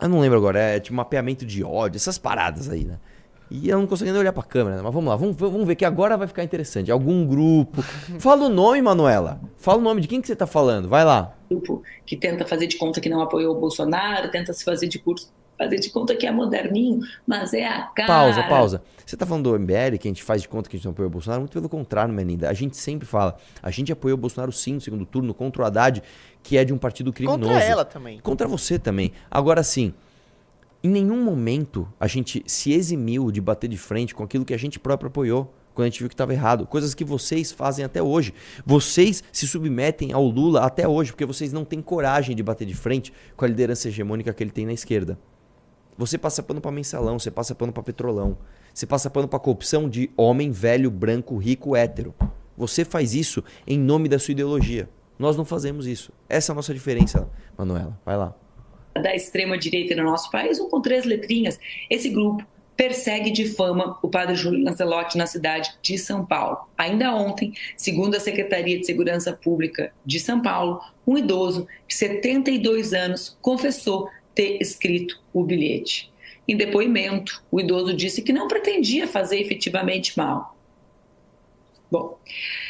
[0.00, 2.98] Eu não lembro agora, é tipo mapeamento de ódio, essas paradas aí, né?
[3.50, 4.82] E ela não consegue nem olhar pra câmera, né?
[4.82, 6.90] Mas vamos lá, vamos, vamos ver que agora vai ficar interessante.
[6.90, 7.82] Algum grupo.
[8.18, 9.40] Fala o nome, Manuela.
[9.58, 10.88] Fala o nome de quem que você tá falando.
[10.88, 11.34] Vai lá.
[11.48, 14.98] grupo que tenta fazer de conta que não apoiou o Bolsonaro, tenta se fazer de
[14.98, 18.06] curso, fazer de conta que é moderninho, mas é a cara.
[18.06, 18.82] Pausa, pausa.
[19.04, 20.92] Você tá falando do MBL, que a gente faz de conta que a gente não
[20.92, 21.42] apoia o Bolsonaro?
[21.42, 22.48] Muito pelo contrário, minha linda.
[22.48, 25.64] A gente sempre fala, a gente apoiou o Bolsonaro sim no segundo turno contra o
[25.64, 26.02] Haddad,
[26.42, 27.42] que é de um partido criminoso.
[27.42, 28.18] Contra ela também.
[28.20, 29.12] Contra você também.
[29.30, 29.92] Agora sim,
[30.82, 34.58] em nenhum momento a gente se eximiu de bater de frente com aquilo que a
[34.58, 35.52] gente próprio apoiou.
[35.74, 36.68] Quando a gente viu que estava errado.
[36.68, 38.32] Coisas que vocês fazem até hoje.
[38.64, 42.74] Vocês se submetem ao Lula até hoje, porque vocês não têm coragem de bater de
[42.74, 45.18] frente com a liderança hegemônica que ele tem na esquerda.
[45.96, 48.36] Você passa pano pra mensalão, você passa pano pra petrolão.
[48.72, 52.14] Você passa pano pra corrupção de homem velho, branco, rico, hétero.
[52.56, 54.88] Você faz isso em nome da sua ideologia.
[55.18, 56.12] Nós não fazemos isso.
[56.28, 57.98] Essa é a nossa diferença, Manuela.
[58.04, 58.34] Vai lá.
[58.94, 61.58] da extrema-direita no nosso país, um com três letrinhas.
[61.90, 62.44] Esse grupo
[62.76, 66.58] persegue e difama o padre Júlio Lancelotti na cidade de São Paulo.
[66.76, 72.92] Ainda ontem, segundo a Secretaria de Segurança Pública de São Paulo, um idoso de 72
[72.92, 76.12] anos confessou ter escrito o bilhete.
[76.46, 80.56] Em depoimento, o idoso disse que não pretendia fazer efetivamente mal.
[81.90, 82.18] Bom,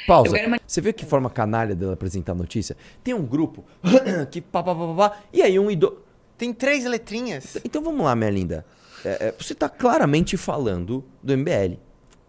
[0.06, 0.36] Pausa.
[0.36, 2.76] Quero Você viu que forma canalha dela apresentar a notícia?
[3.02, 3.64] Tem um grupo
[4.30, 5.98] que pá, pá, pá, pá, pá, e aí um idoso...
[6.36, 7.56] Tem três letrinhas.
[7.64, 8.66] Então vamos lá, minha linda.
[9.04, 11.78] É, é, você está claramente falando do MBL.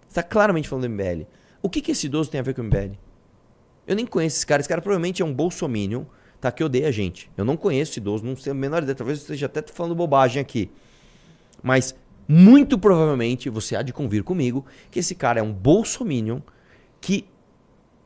[0.08, 1.26] Você tá claramente falando do MBL.
[1.62, 2.94] O que, que esse idoso tem a ver com o MBL?
[3.88, 4.60] Eu nem conheço esse cara.
[4.60, 6.04] Esse cara provavelmente é um bolsominion,
[6.50, 6.52] tá?
[6.52, 7.30] Que odeia a gente.
[7.36, 8.96] Eu não conheço idoso, não sei a menor ideia.
[8.96, 10.70] Talvez eu esteja até falando bobagem aqui.
[11.64, 11.96] Mas,
[12.28, 16.40] muito provavelmente, você há de convir comigo que esse cara é um bolsominion
[17.02, 17.26] que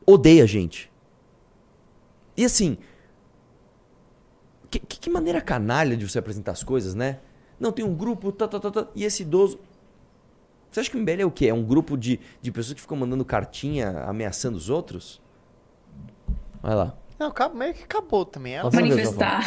[0.06, 0.90] odeia a gente.
[2.36, 2.78] E assim,
[4.70, 7.18] que, que- que maneira canalha de você apresentar as coisas, né?
[7.58, 9.58] Não, tem um grupo, tá, tá, tá, tá, e esse idoso.
[10.70, 11.46] Você acha que o MBL é o quê?
[11.48, 15.20] É um grupo de, de pessoas que ficam mandando cartinha ameaçando os outros?
[16.62, 16.96] Vai lá.
[17.20, 18.54] Não, acabou- meio que acabou também.
[18.54, 18.70] Ela...
[18.72, 19.44] Manifestar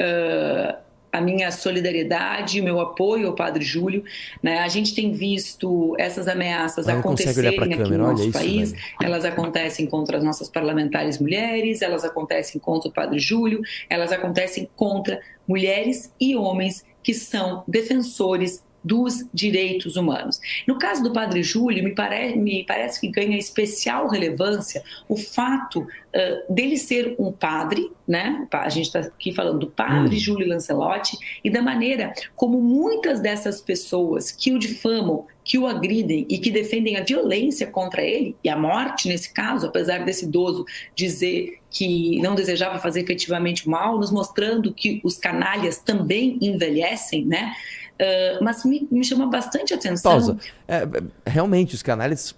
[0.00, 0.78] ah,
[1.12, 4.04] a minha solidariedade, o meu apoio ao Padre Júlio.
[4.42, 4.60] Né?
[4.60, 8.72] A gente tem visto essas ameaças Ela acontecerem aqui câmera, no nosso isso, país.
[8.72, 8.82] velho.
[9.02, 14.68] Elas acontecem contra as nossas parlamentares mulheres, elas acontecem contra o Padre Júlio, elas acontecem
[14.76, 20.40] contra mulheres e homens que são defensores dos direitos humanos.
[20.66, 25.86] No caso do Padre Júlio, me, pare- me parece que ganha especial relevância o fato
[26.14, 28.46] ah, dele ser um padre, né?
[28.52, 30.18] A gente está aqui falando do Padre Hum.
[30.18, 36.26] Júlio Lancelotti e da maneira como muitas dessas pessoas que o difamam, que o agridem
[36.28, 40.64] e que defendem a violência contra ele e a morte nesse caso, apesar desse idoso
[40.94, 47.52] dizer que não desejava fazer efetivamente mal, nos mostrando que os canalhas também envelhecem, né?
[48.00, 50.12] Ah, mas me, me chama bastante atenção.
[50.12, 50.38] Pausa.
[50.66, 50.82] É,
[51.26, 52.34] realmente, os canais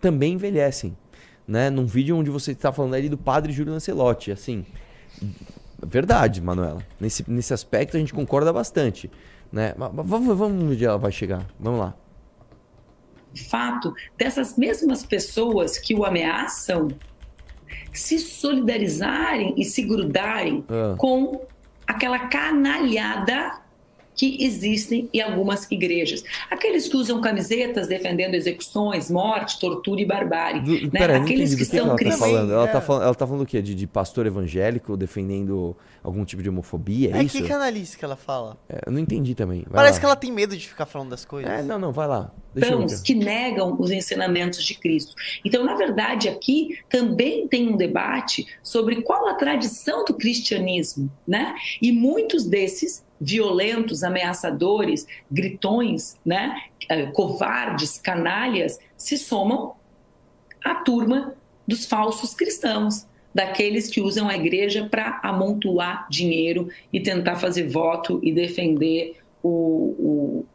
[0.00, 0.96] também envelhecem.
[1.46, 1.68] Né?
[1.70, 4.30] Num vídeo onde você está falando ali do padre Júlio Lancelotti.
[4.32, 4.64] Assim,
[5.84, 6.82] verdade, Manuela.
[6.98, 9.10] Nesse, nesse aspecto a gente concorda bastante.
[9.52, 9.74] Né?
[9.76, 11.46] Mas vamos, vamos onde ela vai chegar.
[11.60, 11.94] Vamos lá.
[13.50, 16.88] fato dessas mesmas pessoas que o ameaçam
[17.92, 20.94] se solidarizarem e se grudarem Ah.
[20.96, 21.44] com
[21.86, 23.60] aquela canalhada
[24.14, 26.22] que existem em algumas igrejas.
[26.50, 30.60] Aqueles que usam camisetas defendendo execuções, morte, tortura e barbárie.
[30.60, 31.00] Do, né?
[31.00, 32.20] pera, Aqueles entendi que que, são ela tá cristãos.
[32.30, 32.52] falando.
[32.52, 32.80] Ela, tá é.
[32.80, 33.02] falando.
[33.02, 33.60] ela tá falando o quê?
[33.62, 37.10] De, de pastor evangélico defendendo algum tipo de homofobia?
[37.14, 37.36] É, É isso?
[37.36, 38.56] que canalice que ela fala.
[38.68, 39.62] É, eu não entendi também.
[39.62, 40.00] Vai Parece lá.
[40.00, 41.50] que ela tem medo de ficar falando das coisas.
[41.50, 42.30] É, não, não, vai lá.
[42.54, 45.14] Cristãos que negam os ensinamentos de Cristo.
[45.44, 51.54] Então, na verdade, aqui também tem um debate sobre qual a tradição do cristianismo, né?
[51.82, 56.54] E muitos desses violentos, ameaçadores, gritões, né?
[56.88, 59.74] eh, covardes, canalhas, se somam
[60.64, 61.34] à turma
[61.66, 68.20] dos falsos cristãos, daqueles que usam a igreja para amontoar dinheiro e tentar fazer voto
[68.22, 69.50] e defender o,
[69.98, 70.46] o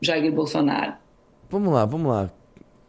[0.00, 0.94] Jair Bolsonaro.
[1.48, 2.30] Vamos lá, vamos lá.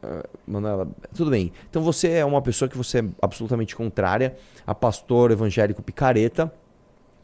[0.03, 1.51] Ah, Manuela, tudo bem.
[1.69, 4.35] Então você é uma pessoa que você é absolutamente contrária
[4.67, 6.53] a pastor evangélico picareta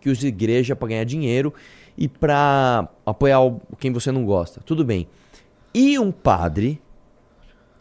[0.06, 1.52] que usa igreja para ganhar dinheiro
[1.98, 3.40] e para apoiar
[3.80, 4.62] quem você não gosta.
[4.64, 5.08] Tudo bem.
[5.74, 6.80] E um padre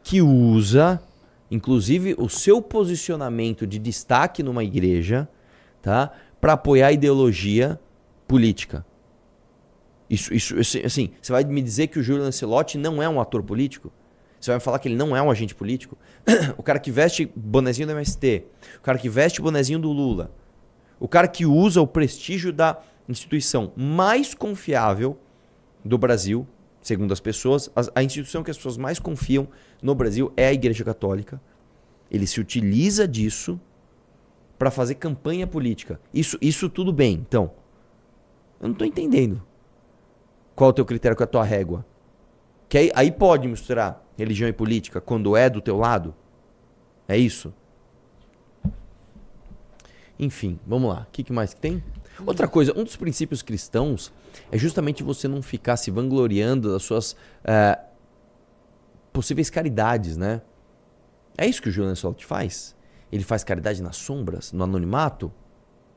[0.03, 1.03] que usa,
[1.51, 5.29] inclusive, o seu posicionamento de destaque numa igreja,
[5.83, 7.79] tá, para apoiar a ideologia
[8.27, 8.87] política.
[10.09, 13.43] Isso, isso, assim, você vai me dizer que o Júlio Lancelotti não é um ator
[13.43, 13.93] político?
[14.41, 15.99] Você vai me falar que ele não é um agente político?
[16.57, 18.45] o cara que veste bonezinho do MST,
[18.79, 20.31] o cara que veste bonezinho do Lula,
[21.05, 25.19] o cara que usa o prestígio da instituição mais confiável
[25.85, 26.47] do Brasil,
[26.81, 29.47] segundo as pessoas, a, a instituição que as pessoas mais confiam
[29.83, 31.39] no Brasil é a Igreja Católica.
[32.11, 33.61] Ele se utiliza disso
[34.59, 36.01] para fazer campanha política.
[36.11, 37.17] Isso, isso tudo bem.
[37.17, 37.51] Então,
[38.59, 39.43] eu não estou entendendo.
[40.57, 41.85] Qual é o teu critério, qual é a tua régua?
[42.67, 46.15] Que aí, aí pode misturar religião e política quando é do teu lado?
[47.07, 47.53] É isso?
[50.19, 51.07] Enfim, vamos lá.
[51.09, 51.83] O que, que mais que tem?
[52.25, 54.13] Outra coisa, um dos princípios cristãos
[54.51, 57.79] é justamente você não ficar se vangloriando das suas eh,
[59.13, 60.41] possíveis caridades, né?
[61.37, 62.77] É isso que o Julian Salt faz?
[63.11, 65.33] Ele faz caridade nas sombras, no anonimato?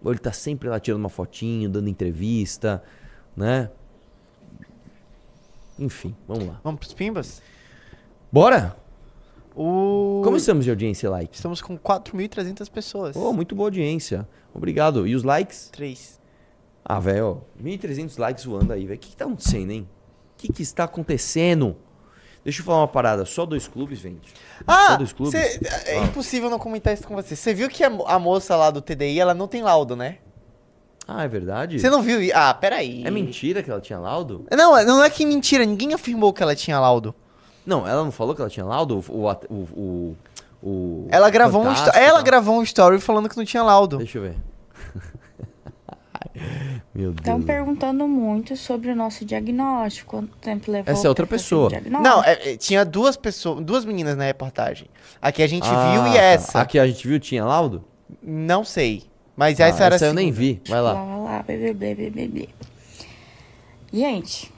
[0.04, 2.84] Ou ele tá sempre lá tirando uma fotinho, dando entrevista,
[3.36, 3.70] né?
[5.78, 6.60] Enfim, vamos lá.
[6.64, 7.42] Vamos pros pimbas?
[8.32, 8.76] Bora?
[9.60, 10.22] O...
[10.24, 11.36] Como estamos de audiência e like?
[11.36, 13.16] Estamos com 4.300 pessoas.
[13.16, 14.28] Oh, muito boa audiência.
[14.54, 15.08] Obrigado.
[15.08, 15.70] E os likes?
[15.72, 16.20] Três.
[16.86, 18.98] Ah, velho, 1.300 likes voando aí, velho.
[18.98, 19.90] O que, que tá acontecendo, hein?
[20.36, 21.76] O que, que está acontecendo?
[22.44, 23.26] Deixa eu falar uma parada.
[23.26, 24.30] Só dois clubes vende.
[24.30, 25.34] Só Ah, dois clubes?
[25.38, 26.04] cê- é Ah.
[26.06, 27.36] impossível não comentar isso com você.
[27.36, 30.20] Você viu que a, a moça lá do TDI, ela não tem laudo, né?
[31.08, 31.80] Ah, é verdade?
[31.80, 32.20] Você não viu?
[32.34, 33.04] Ah, peraí.
[33.06, 34.46] É mentira que ela tinha laudo?
[34.52, 35.66] Não, não é que mentira.
[35.66, 37.14] Ninguém afirmou que ela tinha laudo.
[37.68, 39.04] Não, ela não falou que ela tinha laudo?
[39.10, 40.16] O, o, o,
[40.64, 42.24] o- Ela gravou, um ela tal?
[42.24, 43.98] gravou um story falando que não tinha laudo.
[43.98, 44.36] Deixa eu ver.
[46.96, 47.18] Meu Deus.
[47.18, 50.18] Estão perguntando muito sobre o nosso diagnóstico.
[50.18, 50.92] Quanto tempo levou?
[50.92, 51.68] Essa é outra pessoa.
[51.68, 52.04] o diagnóstico?
[52.16, 54.88] Não, é- é, tinha duas pessoas, duas meninas na reportagem.
[55.22, 56.22] A que a gente Ah, viu e tá.
[56.22, 56.62] essa.
[56.62, 57.84] A que a gente viu tinha laudo?
[58.24, 59.04] Não sei.
[59.36, 60.62] Mas Ah, essa era essa eu nem vi.
[60.68, 60.94] Vai lá.
[60.94, 62.48] Lá, lá, blá, blá, blá.
[63.94, 64.52] Gente.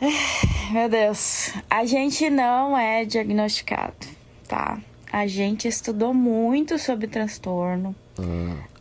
[0.72, 1.52] Meu Deus.
[1.68, 4.06] A gente não é diagnosticado,
[4.48, 4.80] tá?
[5.12, 7.94] A gente estudou muito sobre transtorno.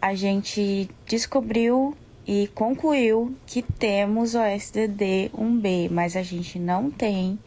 [0.01, 1.95] A gente descobriu
[2.27, 7.39] e concluiu que temos o SDD-1B, mas a gente não tem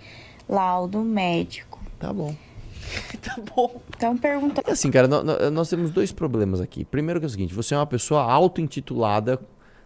[0.48, 1.80] laudo médico.
[1.98, 2.34] Tá bom.
[3.22, 3.80] tá bom.
[3.96, 4.62] Então pergunta.
[4.70, 6.84] Assim, cara, nó- nó- nós, temos dois problemas aqui.
[6.84, 9.40] Primeiro que é o seguinte, você é uma pessoa auto-intitulada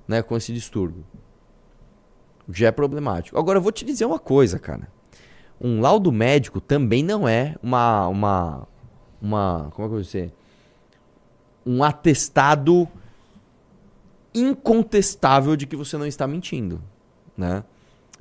[0.08, 1.04] né, com esse distúrbio.
[2.50, 3.38] Já é problemático.
[3.38, 4.88] Agora, eu vou te dizer uma coisa, cara.
[5.60, 8.08] Um laudo médico também não é uma...
[8.08, 8.68] uma,
[9.20, 10.32] uma como é que eu vou dizer?
[11.64, 12.88] Um atestado
[14.34, 16.80] incontestável de que você não está mentindo,
[17.36, 17.64] né?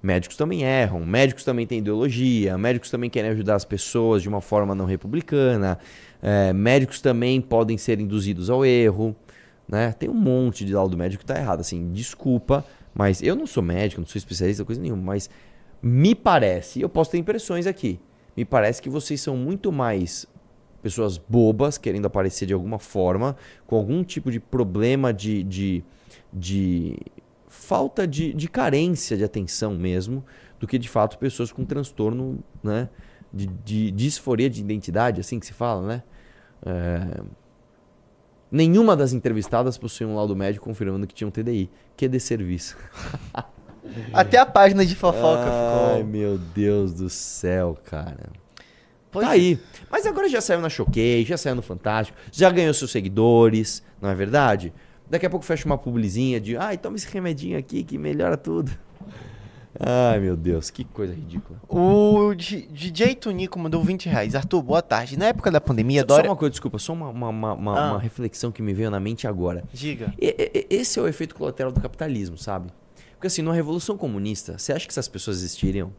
[0.01, 4.39] Médicos também erram, médicos também têm ideologia, médicos também querem ajudar as pessoas de uma
[4.39, 5.79] forma não republicana,
[6.21, 9.15] é, médicos também podem ser induzidos ao erro,
[9.67, 9.91] né?
[9.93, 12.63] Tem um monte de laudo médico que está errado, assim, desculpa,
[12.95, 15.29] mas eu não sou médico, não sou especialista, coisa nenhuma, mas
[15.81, 17.99] me parece, eu posso ter impressões aqui,
[18.35, 20.25] me parece que vocês são muito mais
[20.81, 23.35] pessoas bobas querendo aparecer de alguma forma,
[23.67, 25.83] com algum tipo de problema de, de,
[26.31, 26.97] de
[27.47, 30.23] falta de, de carência de atenção mesmo,
[30.59, 32.87] do que de fato pessoas com transtorno né,
[33.33, 36.03] de, de disforia de identidade, assim que se fala, né?
[36.65, 37.23] É,
[38.55, 41.69] Nenhuma das entrevistadas possui um laudo médico confirmando que tinham TDI.
[41.97, 42.77] Que de serviço.
[44.13, 46.05] Até a página de fofoca Ai, ficou.
[46.09, 48.29] meu Deus do céu, cara.
[49.11, 49.35] Pois tá é.
[49.35, 49.59] aí.
[49.91, 54.09] Mas agora já saiu na Choquei, já saiu no Fantástico, já ganhou seus seguidores, não
[54.09, 54.73] é verdade?
[55.09, 58.71] Daqui a pouco fecha uma publizinha de, ai, toma esse remedinho aqui que melhora tudo.
[59.79, 61.59] Ai, meu Deus, que coisa ridícula.
[61.67, 64.33] O DJ Tunico mandou 20 reais.
[64.33, 65.17] Arthur, boa tarde.
[65.19, 66.29] Na época da pandemia, Só Dória...
[66.29, 67.91] uma coisa, desculpa, só uma, uma, uma, Ah.
[67.91, 69.63] uma reflexão que me veio na mente agora.
[69.73, 70.13] Diga.
[70.19, 72.69] E- e- esse é o efeito colateral do capitalismo, sabe?
[73.13, 75.91] Porque assim, numa revolução comunista, você acha que essas pessoas existiriam?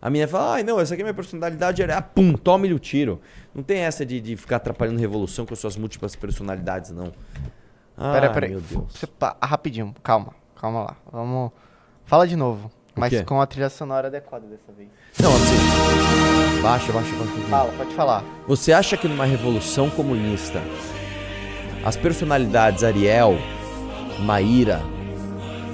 [0.00, 2.78] A minha fala, ai não, essa aqui é minha personalidade, era, ah, pum, tome-lhe o
[2.78, 3.18] tiro.
[3.54, 7.04] Não tem essa de, de ficar atrapalhando revolução com suas múltiplas personalidades, não.
[7.96, 8.52] Pera, Ai, pera aí.
[8.52, 8.92] meu Deus.
[8.92, 10.34] Você ah, rapidinho, calma.
[10.56, 10.96] Calma lá.
[11.10, 11.50] Vamos...
[12.06, 12.70] Fala de novo.
[12.96, 14.88] Mas com a trilha sonora adequada dessa vez.
[15.20, 17.48] Não, assim, baixa, baixa, baixa.
[17.50, 18.24] Fala, pode falar.
[18.46, 20.60] Você acha que numa revolução comunista
[21.84, 23.36] as personalidades Ariel,
[24.20, 24.80] Maíra,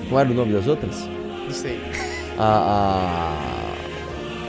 [0.09, 0.97] qual era o nome das outras?
[1.45, 1.79] Não sei.
[2.39, 3.35] A,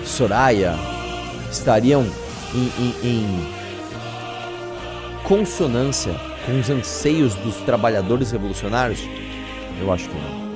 [0.02, 0.74] a Soraya
[1.52, 2.04] estariam
[2.56, 3.54] em, em- em
[5.24, 6.14] consonância
[6.46, 9.02] com os anseios dos trabalhadores revolucionários?
[9.82, 10.51] Eu acho que não.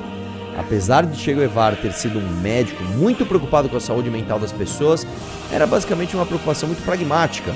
[0.57, 4.51] Apesar de Che Guevara ter sido um médico muito preocupado com a saúde mental das
[4.51, 5.05] pessoas,
[5.51, 7.53] era basicamente uma preocupação muito pragmática.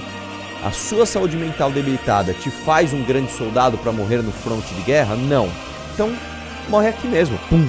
[0.64, 4.82] A sua saúde mental debilitada te faz um grande soldado para morrer no fronte de
[4.82, 5.16] guerra?
[5.16, 5.50] Não.
[5.94, 6.14] Então,
[6.68, 7.40] morre aqui mesmo.
[7.50, 7.66] Pum.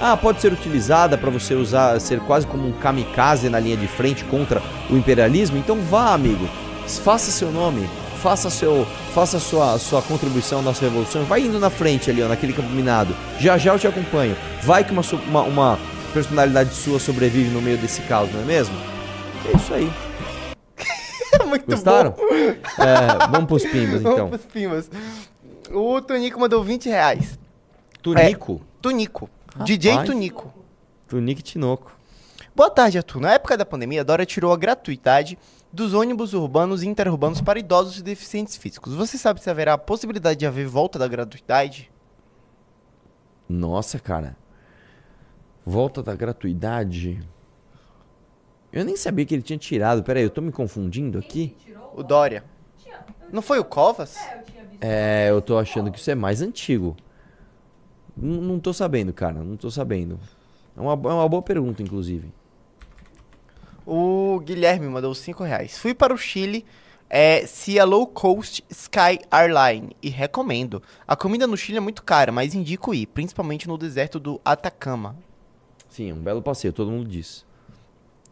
[0.00, 3.86] Ah, pode ser utilizada para você usar, ser quase como um kamikaze na linha de
[3.86, 4.60] frente contra
[4.90, 5.56] o imperialismo?
[5.56, 6.48] Então vá, amigo.
[6.86, 7.88] Faça seu nome,
[8.24, 11.24] faça seu, faça sua sua contribuição à nossa revolução.
[11.24, 13.14] Vai indo na frente ali, ó, naquele campo minado.
[13.38, 14.34] Já já eu te acompanho.
[14.62, 15.78] Vai que uma, uma, uma
[16.14, 18.74] personalidade sua sobrevive no meio desse caos, não é mesmo?
[19.46, 19.92] É isso aí.
[21.46, 22.12] Muito Gostaram?
[22.12, 22.22] bom.
[22.82, 24.16] É, vamos pros pimbas, então.
[24.16, 24.90] Vamos pros pimbas.
[25.70, 27.38] O Tunico mandou 20 reais.
[28.00, 28.62] Tunico?
[28.80, 29.28] Tunico.
[29.66, 30.08] DJ Rapaz.
[30.08, 30.54] Tunico.
[31.06, 31.92] Tunico e Tinoco.
[32.56, 33.20] Boa tarde, Arthur.
[33.20, 35.36] Na época da pandemia, a Dória tirou a gratuidade
[35.74, 38.94] dos ônibus urbanos e interurbanos para idosos e deficientes físicos.
[38.94, 41.90] Você sabe se haverá a possibilidade de haver volta da gratuidade?
[43.48, 44.36] Nossa, cara.
[45.66, 47.20] Volta da gratuidade.
[48.72, 50.02] Eu nem sabia que ele tinha tirado.
[50.02, 51.56] Pera aí, eu tô me confundindo aqui?
[51.94, 52.44] O Dória.
[53.32, 54.16] Não foi o Covas?
[54.80, 56.96] É, eu tô achando que isso é mais antigo.
[58.16, 59.42] N- não tô sabendo, cara.
[59.42, 60.18] Não tô sabendo.
[60.76, 62.32] É uma, é uma boa pergunta, inclusive.
[63.86, 65.78] O Guilherme mandou 5 reais.
[65.78, 66.64] Fui para o Chile,
[67.10, 70.82] é, Cia Low Coast Sky Airline e recomendo.
[71.06, 75.16] A comida no Chile é muito cara, mas indico ir, principalmente no deserto do Atacama.
[75.88, 77.44] Sim, um belo passeio, todo mundo diz.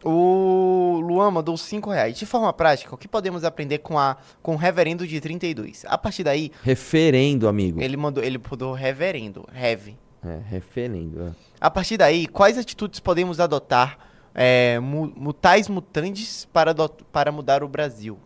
[0.05, 2.19] O Luan mandou 5 reais.
[2.19, 5.85] De forma prática, o que podemos aprender com, a, com o reverendo de 32?
[5.87, 7.81] A partir daí, Referendo, amigo.
[7.81, 9.95] ele mandou, ele mandou reverendo, rev.
[10.25, 11.23] É, referendo.
[11.23, 11.31] é.
[11.61, 16.75] A partir daí, quais atitudes podemos adotar É, mu- mutais mutandis para,
[17.13, 18.19] para mudar o Brasil.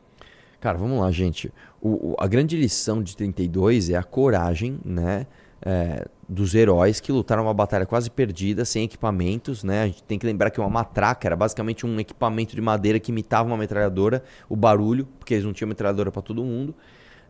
[0.61, 1.53] Cara, vamos lá, gente.
[1.81, 5.27] O- o- a grande lição de 32 é a coragem, né?
[5.69, 9.83] é, dos heróis que lutaram uma batalha quase perdida, sem equipamentos, né?
[9.83, 13.11] A gente tem que lembrar que uma matraca era basicamente um equipamento de madeira que
[13.11, 16.75] imitava uma metralhadora, o barulho, porque eles não tinham metralhadora para todo mundo.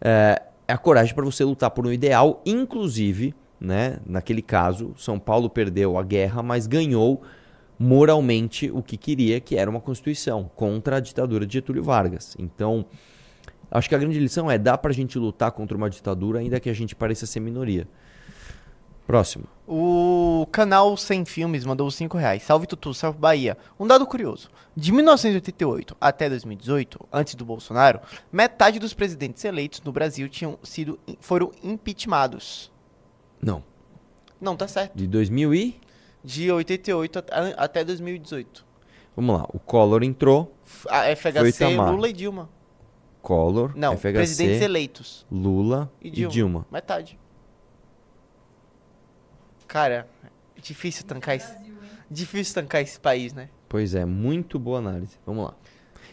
[0.01, 3.99] É, é a coragem para você lutar por um ideal, inclusive, né?
[4.05, 7.23] Naquele caso, São Paulo perdeu a guerra, mas ganhou
[7.79, 12.37] moralmente o que queria, que era uma constituição contra a ditadura de Getúlio Vargas.
[12.39, 12.87] Então,
[13.71, 16.71] acho que a grande lição é dá pra gente lutar contra uma ditadura ainda que
[16.71, 17.87] a gente pareça ser minoria.
[19.07, 19.45] Próximo.
[19.69, 22.43] O canal Sem Filmes mandou 5 reais.
[22.43, 23.57] Salve Tutu, salve Bahia.
[23.79, 24.51] Um dado curioso.
[24.77, 28.01] De 1988 até 2018, antes do Bolsonaro,
[28.33, 32.73] metade dos presidentes eleitos no Brasil tinham sido, foram impeachmentados.
[33.41, 33.63] Não.
[34.41, 34.97] Não, tá certo.
[34.97, 35.81] De 2000 e
[36.27, 38.67] De 88 at- a- até 2018.
[39.15, 40.53] Vamos lá, o Collor entrou,
[40.89, 41.93] A Foi FHC, Itamar.
[41.93, 42.51] Lula e Dilma.
[43.23, 45.27] Collor, Não, FHC, presidentes eleitos.
[45.31, 46.33] Lula E e Dilma.
[46.33, 46.67] Dilma.
[46.71, 47.19] Metade.
[49.67, 50.09] Cara,
[50.61, 51.53] difícil tancar esse,
[52.11, 53.49] difícil tancar esse país, né?
[53.69, 55.17] Pois é, muito boa análise.
[55.25, 55.55] Vamos lá.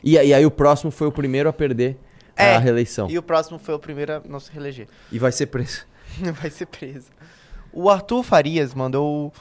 [0.04, 1.98] E, aí- e aí o próximo foi o primeiro a perder
[2.36, 3.10] É, a reeleição.
[3.10, 4.88] E o próximo foi o primeiro a não se reeleger.
[5.12, 5.86] E vai ser preso.
[6.42, 7.10] Vai ser preso.
[7.72, 9.34] O Arthur Farias mandou.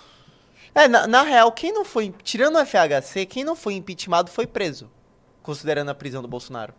[0.75, 2.15] É, na, na real, quem não foi.
[2.23, 4.91] Tirando o FHC, quem não foi impeachmentado foi preso.
[5.43, 6.73] Considerando a prisão do Bolsonaro.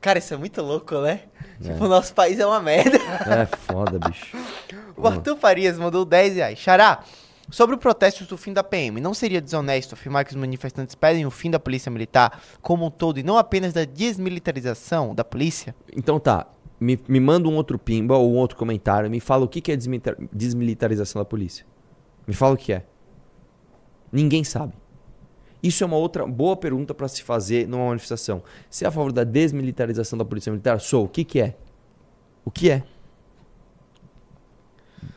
[0.00, 1.22] Cara, isso é muito louco, né?
[1.60, 1.72] É.
[1.72, 2.98] Tipo, o nosso país é uma merda.
[2.98, 4.36] É foda, bicho.
[4.96, 6.58] O Arthur Farias mandou 10 reais.
[6.58, 7.02] Xará,
[7.50, 11.26] sobre o protesto do fim da PM, não seria desonesto afirmar que os manifestantes pedem
[11.26, 15.74] o fim da polícia militar como um todo e não apenas da desmilitarização da polícia?
[15.96, 16.46] Então tá,
[16.80, 19.72] me, me manda um outro pimba ou um outro comentário, me fala o que, que
[19.72, 21.66] é desmilitar- desmilitarização da polícia.
[22.26, 22.84] Me fala o que é.
[24.12, 24.74] Ninguém sabe.
[25.62, 28.42] Isso é uma outra boa pergunta para se fazer numa manifestação.
[28.70, 31.04] Se é a favor da desmilitarização da polícia militar, sou.
[31.06, 31.56] O que, que é?
[32.44, 32.84] O que é?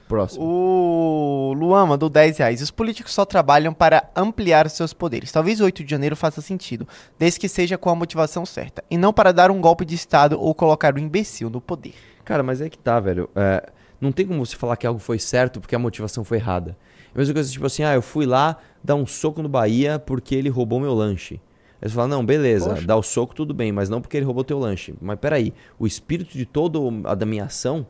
[0.07, 0.43] Próximo.
[0.43, 2.61] O Luan mandou 10 reais.
[2.61, 5.31] Os políticos só trabalham para ampliar seus poderes.
[5.31, 6.85] Talvez o 8 de janeiro faça sentido,
[7.17, 10.37] desde que seja com a motivação certa, e não para dar um golpe de Estado
[10.37, 11.93] ou colocar o imbecil no poder.
[12.25, 13.29] Cara, mas é que tá, velho.
[13.35, 13.71] É,
[14.01, 16.75] não tem como você falar que algo foi certo porque a motivação foi errada.
[17.13, 19.97] É a mesma coisa, tipo assim, ah, eu fui lá dar um soco no Bahia
[19.97, 21.39] porque ele roubou meu lanche.
[21.81, 22.85] Aí você fala, não, beleza, Poxa.
[22.85, 24.93] dá o soco, tudo bem, mas não porque ele roubou teu lanche.
[25.01, 27.87] Mas peraí, o espírito de toda a da minha ação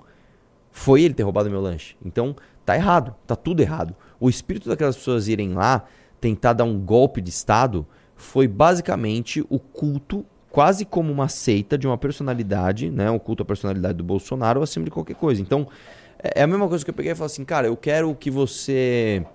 [0.72, 1.96] foi ele ter roubado meu lanche.
[2.04, 3.96] Então, tá errado, tá tudo errado.
[4.20, 5.86] O espírito daquelas pessoas irem lá
[6.20, 11.88] tentar dar um golpe de Estado foi basicamente o culto, quase como uma seita de
[11.88, 13.10] uma personalidade, né?
[13.10, 15.42] O culto à personalidade do Bolsonaro acima de qualquer coisa.
[15.42, 15.68] Então,
[16.20, 18.30] é é a mesma coisa que eu peguei e falei assim, cara, eu quero que
[18.30, 19.26] você.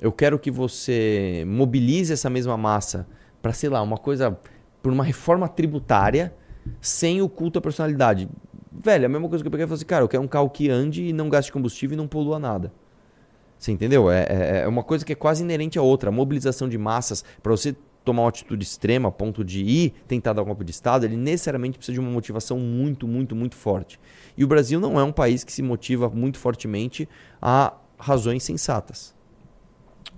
[0.00, 3.06] Eu quero que você mobilize essa mesma massa
[3.42, 4.38] para, sei lá, uma coisa.
[4.82, 6.32] por uma reforma tributária
[6.80, 8.28] sem o culto à personalidade.
[8.72, 10.28] Velho, é a mesma coisa que eu peguei e falei assim, cara, eu quero um
[10.28, 12.72] carro que ande e não gaste combustível e não polua nada.
[13.58, 14.10] Você entendeu?
[14.10, 16.08] É, é, é uma coisa que é quase inerente à outra.
[16.08, 20.32] A mobilização de massas, para você tomar uma atitude extrema, a ponto de ir tentar
[20.32, 24.00] dar um golpe de Estado, ele necessariamente precisa de uma motivação muito, muito, muito forte.
[24.36, 27.08] E o Brasil não é um país que se motiva muito fortemente
[27.40, 29.14] a razões sensatas.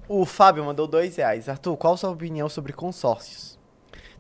[0.09, 1.49] O Fábio mandou 2 reais.
[1.49, 3.59] Arthur, qual a sua opinião sobre consórcios?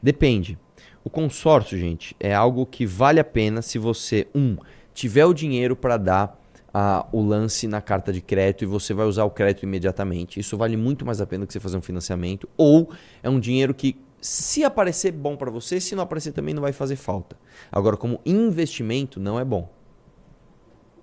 [0.02, 0.58] Depende.
[1.04, 4.56] O consórcio, gente, é algo que vale a pena se você, um,
[4.94, 6.40] tiver o dinheiro para dar
[6.72, 10.40] ah, o lance na carta de crédito e você vai usar o crédito imediatamente.
[10.40, 12.48] Isso vale muito mais a pena que você fazer um financiamento.
[12.56, 12.90] Ou
[13.22, 16.72] é um dinheiro que, se aparecer, bom para você, se não aparecer também não vai
[16.72, 17.36] fazer falta.
[17.70, 19.68] Agora, como investimento, não é bom.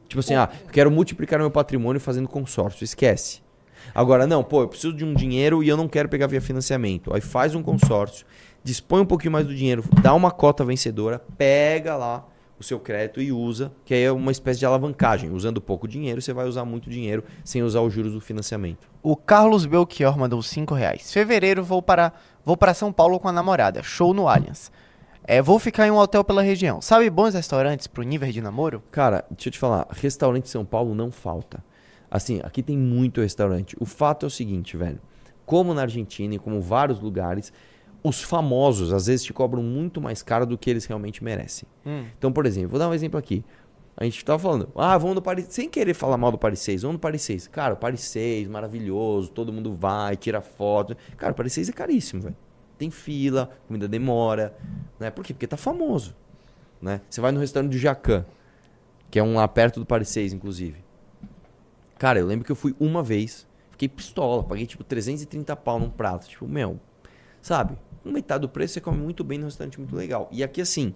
[0.08, 2.84] Tipo assim, ah, quero multiplicar meu patrimônio fazendo consórcio.
[2.84, 3.42] Esquece.
[3.94, 7.14] Agora, não, pô, eu preciso de um dinheiro e eu não quero pegar via financiamento.
[7.14, 8.26] Aí faz um consórcio,
[8.64, 12.26] dispõe um pouquinho mais do dinheiro, dá uma cota vencedora, pega lá
[12.60, 15.32] o seu crédito e usa, que aí é uma espécie de alavancagem.
[15.32, 18.90] Usando pouco dinheiro, você vai usar muito dinheiro sem usar os juros do financiamento.
[19.02, 21.12] O Carlos Belchior mandou 5 reais.
[21.12, 22.12] Fevereiro vou para,
[22.44, 23.82] vou para São Paulo com a namorada.
[23.82, 24.72] Show no Allianz.
[25.24, 26.82] É, vou ficar em um hotel pela região.
[26.82, 28.84] Sabe bons restaurantes pro nível de namoro?
[28.92, 31.64] Cara, deixa eu te falar, restaurante em São Paulo não falta.
[32.12, 33.76] Assim, aqui tem muito restaurante.
[33.80, 35.00] O fato é o seguinte, velho.
[35.46, 37.54] Como na Argentina e como vários lugares,
[38.04, 41.68] os famosos às vezes te cobram muito mais caro do que eles realmente merecem.
[41.86, 42.06] Hum.
[42.18, 43.44] Então, por exemplo, vou dar um exemplo aqui.
[43.98, 46.84] A gente tava falando, ah, vamos no Paris, sem querer falar mal do Paris 6,
[46.84, 47.48] vamos no Paris 6.
[47.50, 50.96] Cara, o Paris 6, maravilhoso, todo mundo vai, tira foto.
[51.18, 52.36] Cara, o Paris 6 é caríssimo, velho.
[52.78, 54.56] Tem fila, comida demora,
[54.98, 55.12] né?
[55.12, 55.34] Por quê?
[55.34, 56.16] Porque tá famoso,
[56.82, 57.02] né?
[57.10, 58.26] Você vai no restaurante do Jacan,
[59.12, 60.78] que é um lá perto do Paris 6, inclusive.
[61.98, 63.46] Cara, eu lembro que eu fui uma vez,
[63.80, 66.28] Fiquei pistola, paguei tipo 330 pau num prato.
[66.28, 66.78] Tipo, meu,
[67.42, 67.78] sabe?
[68.04, 70.28] Com metade do preço você come muito bem num restaurante muito legal.
[70.32, 70.94] E aqui, assim,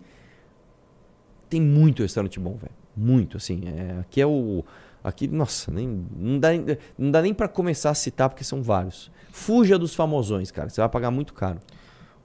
[1.50, 2.74] tem muito restaurante bom, velho.
[2.96, 3.62] Muito, assim.
[3.68, 4.64] É, aqui é o.
[5.04, 6.50] Aqui, nossa, nem, não, dá,
[6.98, 9.12] não dá nem pra começar a citar, porque são vários.
[9.32, 10.70] Fuja dos famosões, cara.
[10.70, 11.60] Você vai pagar muito caro.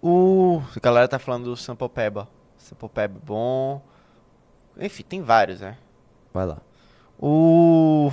[0.01, 0.62] O.
[0.76, 2.29] A galera tá falando do Sample Peba.
[2.57, 3.83] Sample Peba bom.
[4.79, 5.76] Enfim, tem vários, né?
[6.33, 6.62] Vai lá.
[7.18, 8.12] O.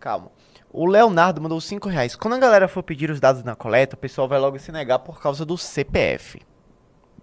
[0.00, 0.35] Calma.
[0.76, 2.14] O Leonardo mandou 5 reais.
[2.14, 4.98] Quando a galera for pedir os dados na coleta, o pessoal vai logo se negar
[4.98, 6.38] por causa do CPF.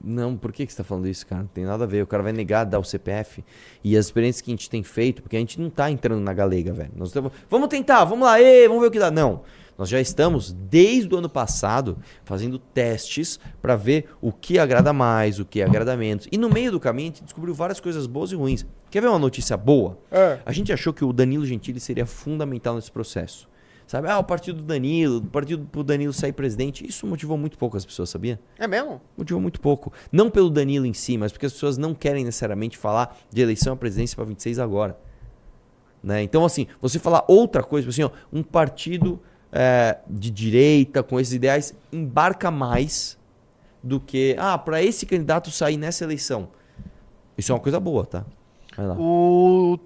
[0.04, 1.44] Não, por que, que você tá falando isso, cara?
[1.44, 2.02] Não tem nada a ver.
[2.02, 3.46] O cara vai negar dar o CPF.
[3.84, 6.34] E as experiências que a gente tem feito, porque a gente não tá entrando na
[6.34, 6.90] galega, velho.
[6.96, 7.14] Nós
[7.48, 9.12] vamos tentar, vamos lá, ê, vamos ver o que dá.
[9.12, 9.44] Não.
[9.78, 15.40] Nós já estamos, desde o ano passado, fazendo testes para ver o que agrada mais,
[15.40, 16.28] o que agrada menos.
[16.32, 18.66] E no meio do caminho, a gente descobriu várias coisas boas e ruins.
[18.92, 19.98] Quer ver uma notícia boa?
[20.12, 20.40] É.
[20.46, 23.50] A gente achou que o Danilo Gentili seria fundamental nesse processo.
[23.88, 24.08] Sabe?
[24.08, 26.88] Ah, o partido do Danilo, o partido pro Danilo sair presidente.
[26.88, 28.40] Isso motivou muito pouco as pessoas, sabia?
[28.58, 29.02] É mesmo?
[29.18, 29.92] Motivou muito pouco.
[30.12, 33.74] Não pelo Danilo em si, mas porque as pessoas não querem necessariamente falar de eleição
[33.74, 34.98] à presidência para 26 agora.
[36.04, 36.22] Né?
[36.22, 39.22] Então, assim, você falar outra coisa, assim, ó, um partido
[39.54, 43.18] é, de direita, com esses ideais, embarca mais
[43.84, 46.50] do que, ah, para esse candidato sair nessa eleição.
[47.38, 48.26] Isso é uma coisa boa, tá?
[48.76, 48.96] Vai lá.
[48.98, 49.78] O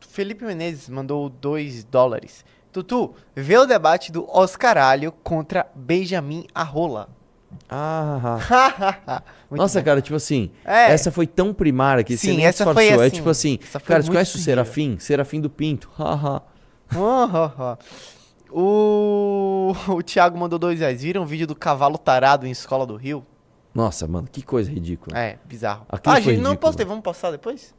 [0.00, 2.44] Felipe Menezes mandou 2 dólares.
[2.72, 7.08] Tutu, vê o debate do Oscaralho contra Benjamin Arrola.
[7.68, 9.84] Ah, Nossa, bom.
[9.84, 10.92] cara, tipo assim, É.
[10.92, 12.88] essa foi tão primária que você Sim, nem essa foi.
[12.88, 14.38] É assim, tipo assim, cara, você conhece o.
[14.38, 14.98] Serafim?
[15.00, 15.90] Serafim do Pinto.
[15.98, 16.42] Haha.
[16.94, 17.78] Ah, ah, ah.
[18.52, 19.74] O...
[19.88, 21.02] o Thiago mandou 2 reais.
[21.02, 23.24] Viram o vídeo do cavalo tarado em Escola do Rio?
[23.74, 25.16] Nossa, mano, que coisa ridícula.
[25.16, 25.86] É, bizarro.
[25.88, 26.58] Aquilo ah, foi gente, não ridículo.
[26.58, 26.86] postei.
[26.86, 27.74] Vamos postar depois?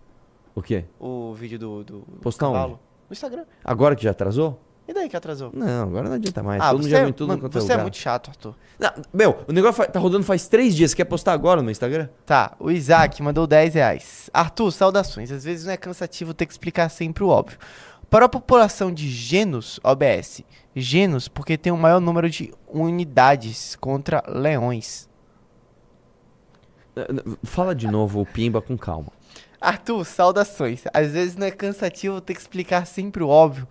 [0.56, 0.86] O quê?
[1.00, 2.74] O vídeo do, do, do Postar cavalo?
[2.74, 2.82] onde?
[3.10, 3.44] No Instagram.
[3.64, 4.60] Agora que já atrasou?
[4.88, 5.52] E daí que atrasou?
[5.54, 6.62] Não, agora não adianta mais.
[6.62, 7.84] ah, Todo mundo você, já é, viu tudo mano, quanto é você é lugar.
[7.84, 8.56] muito chato, Arthur.
[8.78, 10.92] Não, meu, o negócio tá rodando faz três dias.
[10.92, 12.10] Você quer postar agora no Instagram?
[12.26, 14.30] Tá, o Isaac mandou 10 reais.
[14.34, 15.32] Arthur, saudações.
[15.32, 17.58] Às vezes não é cansativo ter que explicar sempre o óbvio.
[18.10, 20.44] Para a população de Genos, OBS,
[20.76, 25.10] Genos porque tem o maior número de unidades contra leões.
[26.96, 27.08] Eh,
[27.44, 29.12] Fala de novo o Pimba com calma.
[29.60, 30.84] Arthur, saudações.
[30.94, 33.68] Às vezes não é cansativo ter que explicar sempre o óbvio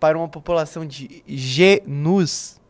[0.00, 2.60] para uma população de Genus.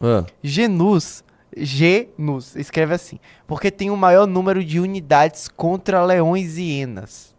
[0.00, 1.24] Ah, Genus.
[1.56, 2.54] Genus.
[2.54, 3.18] Escreve assim.
[3.46, 7.34] Porque tem o maior número de unidades contra leões e hienas.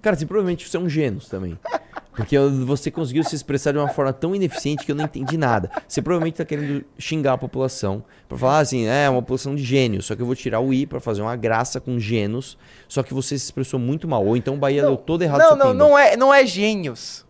[0.00, 1.58] Cara, você provavelmente você é um gênus também.
[2.16, 5.70] Porque você conseguiu se expressar de uma forma tão ineficiente que eu não entendi nada.
[5.86, 8.04] Você provavelmente tá querendo xingar a população.
[8.28, 10.06] Pra falar assim, é uma população de gênios.
[10.06, 12.56] Só que eu vou tirar o i pra fazer uma graça com gênios.
[12.88, 14.24] Só que você se expressou muito mal.
[14.24, 17.24] Ou então o Bahia deu todo errado Não, não, não é, não é gênios.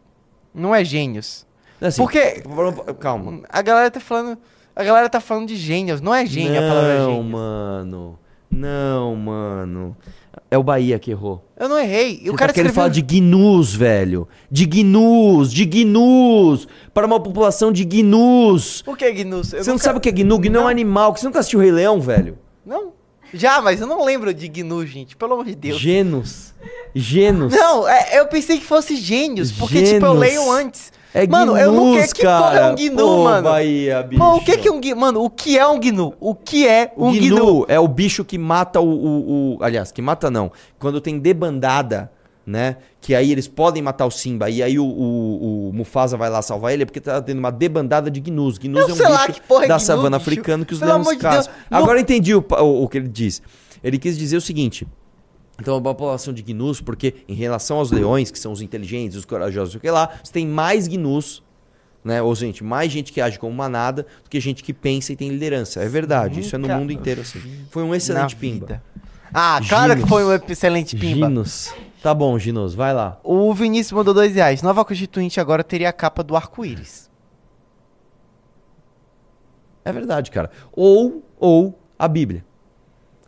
[0.54, 1.46] Não é gênios.
[1.80, 2.42] Assim, Porque
[3.00, 3.42] Calma.
[3.48, 4.38] a galera tá falando,
[4.74, 7.24] a galera tá falando de gênios, não é gênio a palavra Não, gênio.
[7.24, 8.18] mano.
[8.50, 9.96] Não, mano.
[10.50, 11.44] É o Bahia que errou.
[11.58, 12.20] Eu não errei.
[12.22, 14.28] Você o cara tá escreveu falar de gnus, velho.
[14.50, 16.68] De gnus, de gnus.
[16.92, 18.82] Para uma população de gnus.
[18.86, 19.52] O que é gnus?
[19.52, 20.38] Eu Você não nunca- sabe o que é gnu?
[20.38, 21.16] Gnu é um animal.
[21.16, 22.38] Você nunca assistiu o Rei Leão, velho?
[22.64, 22.92] Não.
[23.32, 25.78] Já, mas eu não lembro de gnu, gente, pelo amor de Deus.
[25.80, 26.54] Genus.
[26.94, 27.52] Genus.
[27.52, 30.92] Não, é- eu pensei que fosse gênios, porque tipo eu leio antes.
[31.16, 33.42] É mano, eu não quero que porra é um gnu, Pô, mano.
[33.48, 34.20] Bahia, bicho.
[34.20, 34.96] Mano, o que que é um gnu?
[34.96, 36.12] Mano, o que é um gnu?
[36.18, 37.64] O que é O um gnu, gnu?
[37.68, 40.50] é o bicho que mata o, o, o- Aliás, que mata não.
[40.76, 42.10] Quando tem debandada,
[42.44, 42.78] né?
[43.00, 44.50] Que aí eles podem matar o Simba.
[44.50, 47.52] E aí o, o, o Mufasa vai lá salvar ele, é porque tá tendo uma
[47.52, 48.58] debandada de gnus.
[48.58, 50.30] Gnus Eu é um lá bicho é da gnu, savana bicho.
[50.30, 51.52] africana que os Pelo leões de caçam.
[51.70, 53.40] não- Agora eu entendi o, o, o que ele diz.
[53.84, 54.84] Ele quis dizer o seguinte.
[55.60, 59.24] Então, a população de gnus, porque em relação aos leões, que são os inteligentes, os
[59.24, 61.42] corajosos, o que lá, você tem mais gnus,
[62.02, 62.20] né?
[62.20, 65.30] Ou, gente, mais gente que age como manada do que gente que pensa e tem
[65.30, 65.80] liderança.
[65.80, 67.40] É verdade, isso é no mundo inteiro assim.
[67.70, 68.66] Foi um excelente pimba.
[68.66, 68.82] vida.
[69.32, 70.04] Ah, claro Ginos.
[70.04, 71.28] que foi um excelente pimba.
[71.28, 71.74] Ginos.
[72.02, 73.18] Tá bom, Ginos, vai lá.
[73.24, 74.60] O Vinícius mandou dois reais.
[74.60, 77.10] Nova Constituinte agora teria a capa do arco-íris.
[79.84, 80.50] É verdade, cara.
[80.72, 82.44] Ou, ou a Bíblia.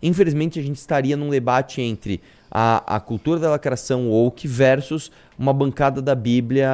[0.06, 5.52] Infelizmente, a gente estaria num debate entre a, a cultura da lacração woke versus uma
[5.52, 6.70] bancada da Bíblia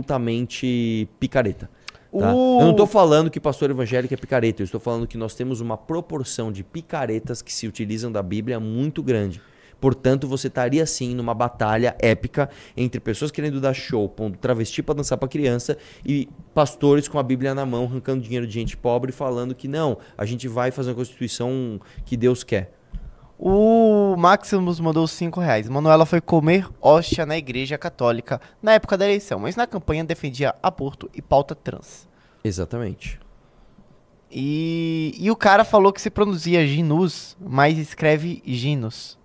[0.00, 1.68] absolutamente picareta.
[2.12, 2.34] tá?
[2.34, 5.34] O- Eu não tô falando que pastor evangélico é picareta, eu estou falando que nós
[5.34, 9.40] temos uma proporção de picaretas que se utilizam da Bíblia muito grande.
[9.80, 14.94] Portanto, você estaria sim numa batalha épica entre pessoas querendo dar show, pondo travesti pra
[14.94, 19.12] dançar pra criança e pastores com a Bíblia na mão, arrancando dinheiro de gente pobre,
[19.12, 22.72] falando que não, a gente vai fazer uma constituição que Deus quer.
[23.38, 25.68] O Maximus mandou 5 reais.
[25.68, 30.54] Manuela foi comer hóstia na igreja católica na época da eleição, mas na campanha defendia
[30.62, 32.08] aborto e pauta trans.
[32.42, 33.20] Exatamente.
[34.30, 39.18] E, e o cara falou que se pronuncia Ginus, mas escreve Ginos.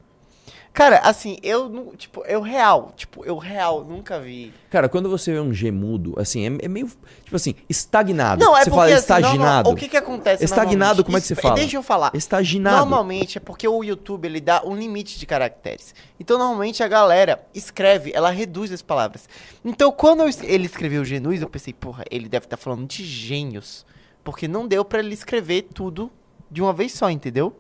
[0.74, 1.88] Cara, assim, eu não.
[1.98, 2.94] Tipo, eu real.
[2.96, 4.54] Tipo, eu real nunca vi.
[4.70, 6.88] Cara, quando você vê um gemudo, assim, é, é meio.
[7.26, 8.44] Tipo assim, estagnado.
[8.44, 9.38] Não, é você porque fala assim, estaginado.
[9.38, 11.56] normal- o que que acontece Estagnado, como é que você fala?
[11.56, 12.12] Deixa eu falar.
[12.14, 12.78] Estaginado.
[12.78, 15.94] Normalmente é porque o YouTube ele dá um limite de caracteres.
[16.18, 19.28] Então normalmente a galera escreve, ela reduz as palavras.
[19.66, 23.86] Então quando eu ele escreveu genus, eu pensei, porra, ele deve estar falando de gênios,
[24.24, 26.10] porque não deu pra ele escrever tudo
[26.50, 27.54] de uma vez só, entendeu?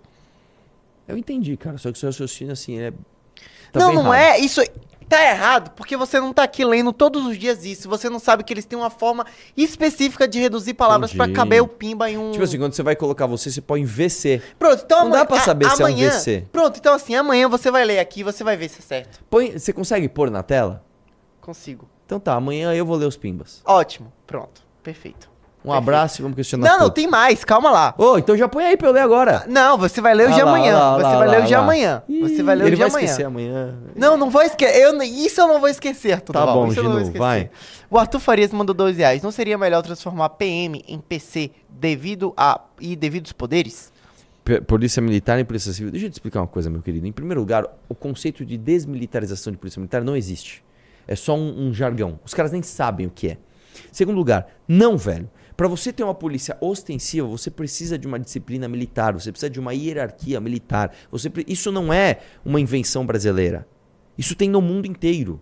[1.08, 1.78] Eu entendi, cara.
[1.78, 2.91] Só que o seu raciocínio, assim, é.
[3.72, 4.36] tá não, não errado.
[4.36, 4.39] é.
[4.39, 4.62] Isso
[5.10, 7.89] tá errado, porque você não tá aqui lendo todos os dias isso.
[7.89, 9.26] Você não sabe que eles têm uma forma
[9.58, 11.36] específica de reduzir palavras pra Entendi.
[11.36, 12.32] caber o pimba em um.
[12.32, 14.41] Tipo assim, quando você vai colocar você, você põe VC.
[14.58, 16.47] Pronto, então Não dá amanhã- pra saber a- se é um amanhã- VC.
[16.52, 19.22] Pronto, então assim, amanhã você vai ler aqui e você vai ver se é certo.
[19.30, 20.82] Põe, você consegue pôr na tela?
[21.41, 21.89] Consigo.
[22.06, 23.62] Então tá, amanhã eu vou ler os pimbas.
[23.66, 24.62] Ótimo, pronto.
[24.84, 25.30] Perfeito.
[25.64, 26.93] Um abraço e vamos questionar Não, não, tudo.
[26.95, 27.93] tem mais, calma lá.
[27.97, 29.45] Ô, então já põe aí pra eu ler agora.
[29.47, 30.74] Não, você vai ler o Ah de amanhã.
[30.78, 31.59] lá, você lá, vai ler lá, o de lá.
[31.59, 32.03] amanhã.
[32.22, 33.05] Você vai ler Ele o de vai amanhã.
[33.05, 33.76] esquecer amanhã.
[33.95, 34.82] Não, não vou esquecer.
[34.82, 36.34] Eu, isso eu não vou esquecer, Arthur.
[36.34, 37.20] Tá bom, isso eu não vou Ginu, esquecer.
[37.20, 37.51] vai.
[37.91, 39.22] O Arthur Farias mandou dois reais.
[39.22, 43.91] Não seria melhor transformar PM em PC devido a e devido aos poderes?
[44.66, 45.91] Polícia Militar e Polícia Civil.
[45.91, 47.05] Deixa eu te explicar uma coisa, meu querido.
[47.05, 50.64] Em primeiro lugar, o conceito de desmilitarização de Polícia Militar não existe.
[51.07, 52.20] É só um, um jargão.
[52.26, 53.38] Os caras nem sabem o que é.
[53.91, 55.30] Segundo lugar, não, velho.
[55.62, 59.59] Pra você ter uma polícia ostensiva, você precisa de uma disciplina militar, você precisa de
[59.59, 60.91] uma hierarquia militar.
[61.12, 63.68] Você Isso não é uma invenção brasileira.
[64.18, 65.39] Isso tem no mundo inteiro.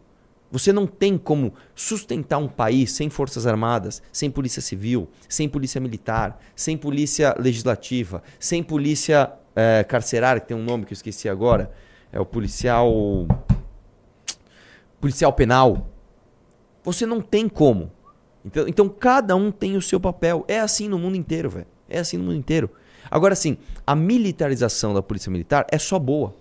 [0.51, 5.79] Você não tem como sustentar um país sem forças armadas, sem polícia civil, sem polícia
[5.79, 11.29] militar, sem polícia legislativa, sem polícia eh, carcerária, que tem um nome que eu esqueci
[11.29, 11.71] agora.
[12.11, 13.25] É o policial.
[14.99, 15.89] Policial penal.
[16.83, 17.97] Você não tem como.
[18.49, 20.43] Então, então cada um tem o seu papel.
[20.47, 21.67] É assim no mundo inteiro, velho.
[21.87, 22.69] É assim no mundo inteiro.
[23.09, 26.35] Agora sim, a militarização da polícia militar é só boa.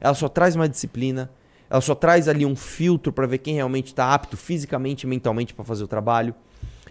[0.00, 1.30] Ela só traz mais disciplina,
[1.68, 5.52] ela só traz ali um filtro para ver quem realmente está apto fisicamente e mentalmente
[5.52, 6.34] para fazer o trabalho.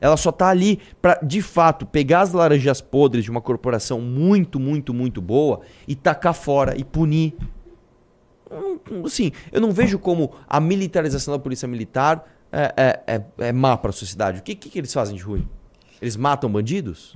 [0.01, 4.59] Ela só tá ali para, de fato, pegar as laranjas podres de uma corporação muito,
[4.59, 7.33] muito, muito boa e tacar fora e punir.
[9.03, 13.77] Assim, eu não vejo como a militarização da polícia militar é, é, é, é má
[13.77, 14.39] para a sociedade.
[14.39, 15.47] O que, que, que eles fazem de ruim?
[16.01, 17.13] Eles matam bandidos?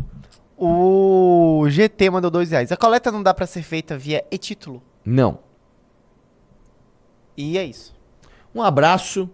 [0.58, 2.72] O GT mandou dois reais.
[2.72, 4.82] A coleta não dá pra ser feita via e-título.
[5.04, 5.40] Não.
[7.36, 7.96] E é isso.
[8.54, 9.30] Um abraço